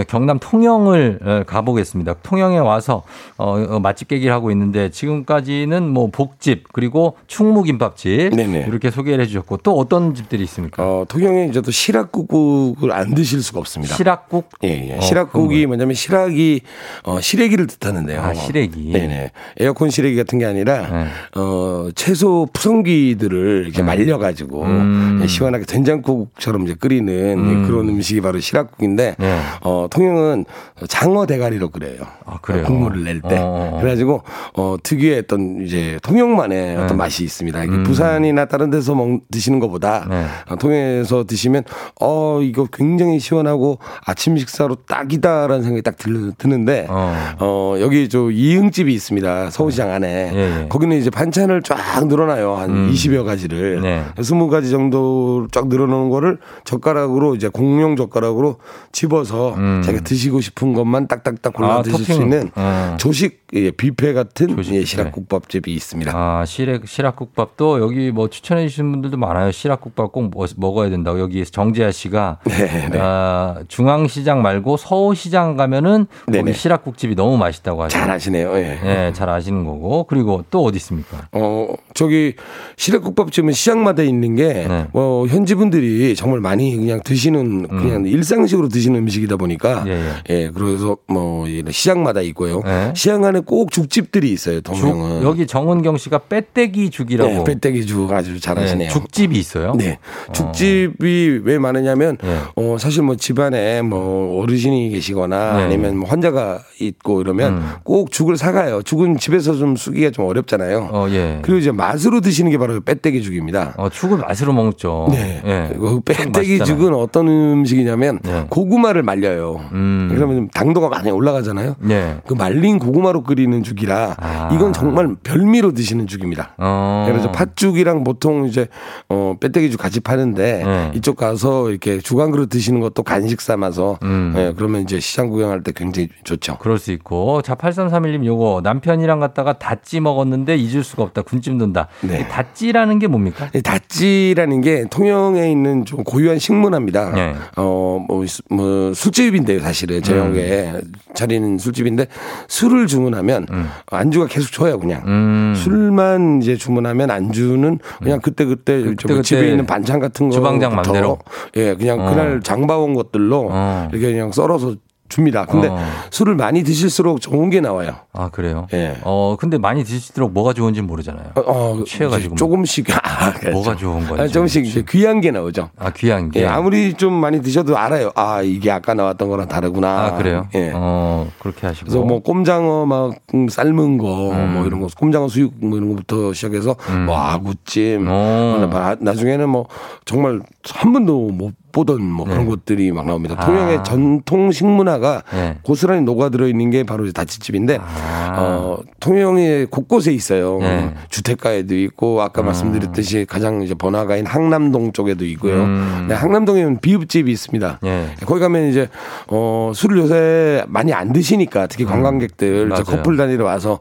[0.07, 2.15] 경남 통영을 어, 가보겠습니다.
[2.23, 3.03] 통영에 와서
[3.37, 8.67] 어, 어, 맛집 깨기를 하고 있는데 지금까지는 뭐 복집 그리고 충무김밥집 네네.
[8.69, 10.83] 이렇게 소개를 해주셨고 또 어떤 집들이 있습니까?
[10.83, 13.95] 어, 통영에 이제 또 시락국을 안 드실 수가 없습니다.
[13.95, 14.51] 시락국?
[14.63, 14.97] 예, 예.
[14.97, 16.61] 어, 시락국이 뭐냐면 시락이
[17.03, 18.21] 어, 시래기를 뜻하는데요.
[18.21, 18.93] 아, 시래기.
[18.93, 19.31] 네네.
[19.57, 21.07] 에어컨 시래기 같은 게 아니라 네.
[21.35, 25.19] 어, 채소 푸성기들을 이렇게 말려가지고 음.
[25.23, 27.67] 예, 시원하게 된장 국처럼 이제 끓이는 음.
[27.67, 29.39] 그런 음식이 바로 시락국인데 네.
[29.61, 30.45] 어, 통영은
[30.87, 32.01] 장어 대가리로 끓여요.
[32.25, 32.63] 아, 그래요?
[32.65, 33.37] 국물을 낼 때.
[33.39, 33.77] 어.
[33.79, 34.23] 그래가지고
[34.53, 37.63] 어, 특유의 어떤 이제 통영만의 어떤 맛이 있습니다.
[37.63, 40.19] 이게 부산이나 다른 데서 먹, 드시는 것보다 음.
[40.19, 40.25] 네.
[40.47, 41.63] 어, 통영에서 드시면
[41.99, 47.15] 어 이거 굉장히 시원하고 아침 식사로 딱이다라는 생각이 딱 들, 드는데 어.
[47.39, 50.67] 어 여기 저 이응집이 있습니다 서울시장 안에 예, 예.
[50.67, 52.91] 거기는 이제 반찬을 쫙 늘어나요 한 음.
[52.91, 54.03] 20여 가지를 네.
[54.17, 58.57] 20가지 정도 쫙 늘어 놓은 거를 젓가락으로 이제 공용 젓가락으로
[58.91, 59.81] 집어서 음.
[59.83, 62.21] 자기가 드시고 싶은 것만 딱딱딱 골라 아, 드실 수 토핑.
[62.23, 62.95] 있는 어.
[62.99, 64.85] 조식 예, 뷔페 같은 조식 예.
[64.85, 66.11] 시락국밥집이 있습니다.
[66.15, 69.51] 아, 시락, 시락국밥도 여기 뭐 추천해 주시는 분들도 많아요.
[69.51, 71.19] 시락국밥 꼭 먹- 먹어야 된다고.
[71.19, 72.99] 여기 정재하 씨가 네, 네.
[73.01, 76.41] 아, 중앙시장 말고 서울시장 가면은 네네.
[76.43, 77.97] 거기 시락국집이 너무 맛있다고 하죠.
[77.97, 78.51] 잘 아시네요.
[78.55, 78.79] 예.
[78.83, 80.03] 예, 잘 아시는 거고.
[80.03, 81.27] 그리고 또 어디 있습니까?
[81.31, 82.35] 어, 저기
[82.77, 84.85] 시래국밥집은 시장마다 있는 게 네.
[84.93, 90.51] 뭐 현지 분 들이 정말 많이 그냥 드시는 그냥 일상식으로 드시는 음식이다 보니까 예, 예,
[90.53, 92.61] 그래서 뭐 이런 시장마다 있고요.
[92.65, 92.93] 네.
[92.95, 94.61] 시장 안에 꼭 죽집들이 있어요.
[94.61, 97.31] 죽, 동명은 여기 정은경 씨가 빼떼기 죽이라고.
[97.31, 98.87] 네, 배때기 죽 아주 잘하시네요.
[98.87, 99.73] 네, 죽집이 있어요.
[99.77, 99.99] 네.
[100.33, 102.37] 죽집이 왜 많으냐면, 네.
[102.55, 105.63] 어, 사실 뭐 집안에 뭐 어르신이 계시거나 네.
[105.63, 107.69] 아니면 뭐 환자가 있고 이러면 음.
[107.83, 108.81] 꼭 죽을 사가요.
[108.83, 110.89] 죽은 집에서 좀 쓰기가 좀 어렵잖아요.
[110.91, 111.39] 어, 예.
[111.41, 113.73] 그리고 이제 맛으로 드시는 게 바로 빼떼기 죽입니다.
[113.77, 115.07] 어, 죽을 맛으로 먹죠.
[115.11, 115.41] 네.
[115.71, 115.75] 예.
[115.77, 116.59] 그 빼떼기.
[116.59, 118.45] 죽은 어떤 음식이냐면 네.
[118.49, 119.59] 고구마를 말려요.
[119.73, 120.09] 음.
[120.11, 121.75] 그러면 좀 당도가 많이 올라가잖아요.
[121.79, 122.17] 네.
[122.27, 124.49] 그 말린 고구마로 끓이는 죽이라 아.
[124.53, 126.53] 이건 정말 별미로 드시는 죽입니다.
[126.57, 127.05] 어.
[127.07, 128.67] 그래서 팥죽이랑 보통 이제
[129.09, 130.91] 어 빼떼기 죽 같이 파는데 네.
[130.95, 134.33] 이쪽 가서 이렇게 죽한 그릇 드시는 것도 간식 삼아서 음.
[134.37, 136.57] 예, 그러면 이제 시장 구경할 때 굉장히 좋죠.
[136.59, 137.41] 그럴 수 있고.
[137.41, 141.21] 자, 8331님 요거 남편이랑 갔다가 다찌 먹었는데 잊을 수가 없다.
[141.23, 141.87] 군침 돈다.
[142.01, 142.21] 네.
[142.21, 143.49] 이 다찌라는 게 뭡니까?
[143.53, 147.11] 이 다찌라는 게 통영에 있는 좀 고유한 식문화입니다.
[147.11, 147.33] 네.
[147.57, 150.01] 어, 뭐, 수- 뭐, 술집인데요, 사실은.
[150.01, 150.73] 제형에
[151.13, 152.07] 차리는 술집인데
[152.47, 153.47] 술을 주문하면
[153.91, 155.03] 안주가 계속 줘요, 그냥.
[155.05, 155.53] 음.
[155.55, 160.35] 술만 이제 주문하면 안주는 그냥 그때그때 저 그때 그때 집에 있는 반찬 같은 거.
[160.35, 161.17] 주방장 맘대로?
[161.55, 162.09] 예, 그냥 어.
[162.09, 163.87] 그날 장봐온 것들로 어.
[163.91, 164.75] 이렇게 그냥 썰어서
[165.09, 165.45] 줍니다.
[165.45, 165.77] 근데 어.
[166.11, 167.95] 술을 많이 드실수록 좋은 게 나와요.
[168.13, 168.67] 아, 그래요?
[168.73, 168.95] 예.
[169.03, 171.31] 어, 근데 많이 드실수록 뭐가 좋은지 모르잖아요.
[171.35, 172.35] 어, 어, 취해가지고.
[172.35, 174.23] 조금씩 아, 뭐가 좋은 거예요?
[174.23, 175.69] 아, 조금씩 이제 귀한 게 나오죠.
[175.77, 176.41] 아, 귀한 게.
[176.41, 178.11] 예, 아무리 좀 많이 드셔도 알아요.
[178.15, 180.05] 아, 이게 아까 나왔던 거랑 다르구나.
[180.05, 180.47] 아, 그래요?
[180.55, 180.71] 예.
[180.73, 181.87] 어, 그렇게 하시고.
[181.89, 184.53] 그래서 뭐 꼼장어 막 음, 삶은 거, 음.
[184.53, 188.67] 뭐 이런 거, 꼼장어 수육 뭐 이런 거부터 시작해서 뭐 아구찜, 오.
[188.69, 189.65] 나- 나중에는 뭐
[190.05, 190.39] 정말
[190.71, 193.35] 한 번도 못 보던 뭐 그런 것들이 막 나옵니다.
[193.35, 193.41] 네.
[193.41, 193.45] 아.
[193.45, 195.57] 통영의 전통 식문화가 네.
[195.63, 198.35] 고스란히 녹아들어 있는 게 바로 다치집인데, 아.
[198.37, 200.59] 어, 통영의 곳곳에 있어요.
[200.59, 200.93] 네.
[201.09, 205.63] 주택가에도 있고, 아까 말씀드렸듯이 가장 이제 번화가인 항남동 쪽에도 있고요.
[205.63, 206.05] 음.
[206.09, 207.79] 네, 항남동에는 비읍집이 있습니다.
[207.85, 208.09] 예.
[208.25, 208.89] 거기 가면 이제
[209.27, 212.69] 어 술을 요새 많이 안 드시니까 특히 관광객들 음.
[212.69, 212.83] 맞아요.
[212.83, 213.79] 저 커플 단위로 와서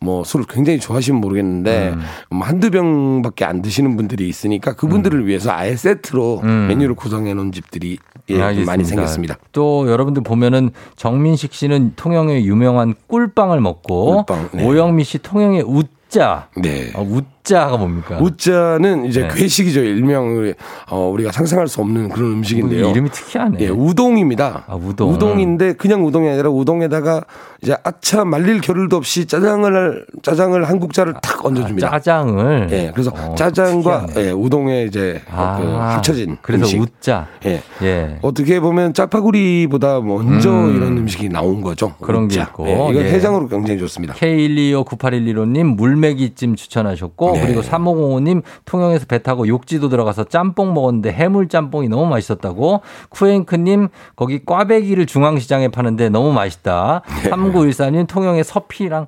[0.00, 2.00] 뭐 술을 굉장히 좋아하시면 모르겠는데 음.
[2.30, 6.66] 뭐 한두 병밖에 안 드시는 분들이 있으니까 그분들을 위해서 아예 세트로 음.
[6.68, 7.98] 메뉴를 구성해 놓은 집들이
[8.30, 8.38] 예.
[8.38, 9.38] 많이 생겼습니다.
[9.52, 14.64] 또 여러분들 보면은 정민식 씨는 통영의 유명한 꿀빵을 먹고 꿀빵, 네.
[14.66, 16.48] 오영미 씨 통영의 웃자.
[16.56, 16.92] 네.
[16.94, 18.18] 아, 웃 자가 뭡니까?
[18.20, 19.28] 우자는 이제 네.
[19.34, 19.80] 괴식이죠.
[19.80, 20.52] 일명
[20.90, 22.90] 어, 우리가 상상할 수 없는 그런 음식인데요.
[22.90, 23.58] 이름이 특이하네.
[23.60, 24.64] 예, 우동입니다.
[24.66, 25.40] 아, 우동.
[25.40, 27.24] 인데 그냥 우동이 아니라 우동에다가
[27.62, 31.90] 이제 아차 말릴 겨를도 없이 짜장을 짜장을 한 국자를 탁 얹어줍니다.
[31.90, 32.68] 짜장을.
[32.70, 34.28] 예, 그래서 어, 짜장과 특이하네.
[34.28, 36.80] 예, 우동에 이제 아, 그 합쳐진 그래서 음식.
[36.80, 37.26] 웃자.
[37.46, 37.62] 예.
[37.82, 38.18] 예.
[38.22, 40.76] 어떻게 보면 짜파구리보다 먼저 음.
[40.76, 41.94] 이런 음식이 나온 거죠.
[42.00, 42.42] 그런 게 웃자.
[42.50, 42.68] 있고.
[42.68, 43.10] 예, 이건 예.
[43.12, 44.14] 해장으로 굉장히 좋습니다.
[44.14, 47.46] K1259811호 님 물메기찜 추천하셨고 네.
[47.46, 54.44] 그리고 3505님 통영에서 배 타고 욕지도 들어가서 짬뽕 먹었는데 해물 짬뽕이 너무 맛있었다고 쿠엔크님 거기
[54.44, 57.02] 꽈배기를 중앙시장에 파는데 너무 맛있다.
[57.22, 57.30] 네.
[57.30, 59.06] 3914님 통영의 서피랑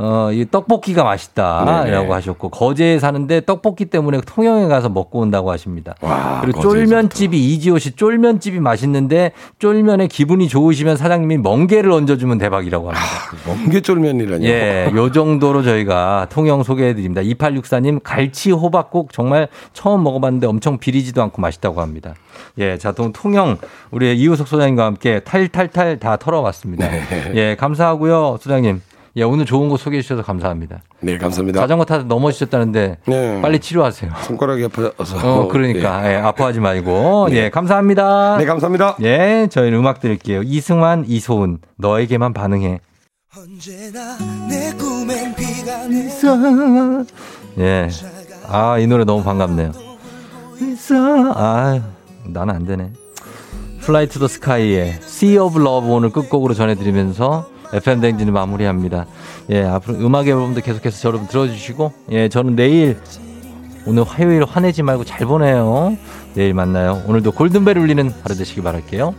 [0.00, 2.06] 어, 이 떡볶이가 맛있다라고 네네.
[2.12, 5.96] 하셨고 거제에 사는데 떡볶이 때문에 통영에 가서 먹고 온다고 하십니다.
[6.00, 6.60] 와, 그리고.
[6.60, 13.06] 쫄면집이 이지호 씨 쫄면집이 맛있는데 쫄면에 기분이 좋으시면 사장님이 멍게를 얹어주면 대박이라고 합니다.
[13.44, 14.44] 멍게 쫄면이라뇨.
[14.46, 17.20] 예, 요 정도로 저희가 통영 소개해드립니다.
[17.22, 22.14] 2864님, 갈치 호박국 정말 처음 먹어봤는데 엄청 비리지도 않고 맛있다고 합니다.
[22.58, 23.56] 예, 자, 동- 통영,
[23.90, 26.88] 우리 이우석 소장님과 함께 탈탈탈 다 털어봤습니다.
[26.88, 27.02] 네.
[27.34, 28.80] 예, 감사하고요, 소장님.
[29.18, 30.80] 예, 오늘 좋은 거 소개해 주셔서 감사합니다.
[31.00, 31.60] 네, 감사합니다.
[31.60, 33.42] 자전거 타다 넘어지셨다는데 네.
[33.42, 34.12] 빨리 치료하세요.
[34.22, 35.16] 손가락이 아파서.
[35.42, 37.26] 어, 그러니까, 예, 아파하지 말고.
[37.32, 38.36] 예, 감사합니다.
[38.38, 38.96] 네, 감사합니다.
[39.02, 40.42] 예, 저희는 음악 드릴게요.
[40.44, 42.78] 이승환, 이소은, 너에게만 반응해.
[47.58, 47.88] 예.
[48.48, 49.72] 아, 이 노래 너무 반갑네요.
[51.34, 51.80] 아,
[52.24, 52.92] 나는 안 되네.
[53.80, 59.06] 플라이 투 더 스카이의 Sea of Love 오늘 끝곡으로 전해드리면서 FM 댕진을 마무리합니다.
[59.50, 62.98] 예, 앞으로 음악 앨범도 계속해서 여러분 들어주시고, 예, 저는 내일
[63.86, 65.96] 오늘 화요일 화내지 말고 잘 보내요.
[66.34, 67.02] 내일 만나요.
[67.06, 69.14] 오늘도 골든벨 울리는 하루 되시기 바랄게요.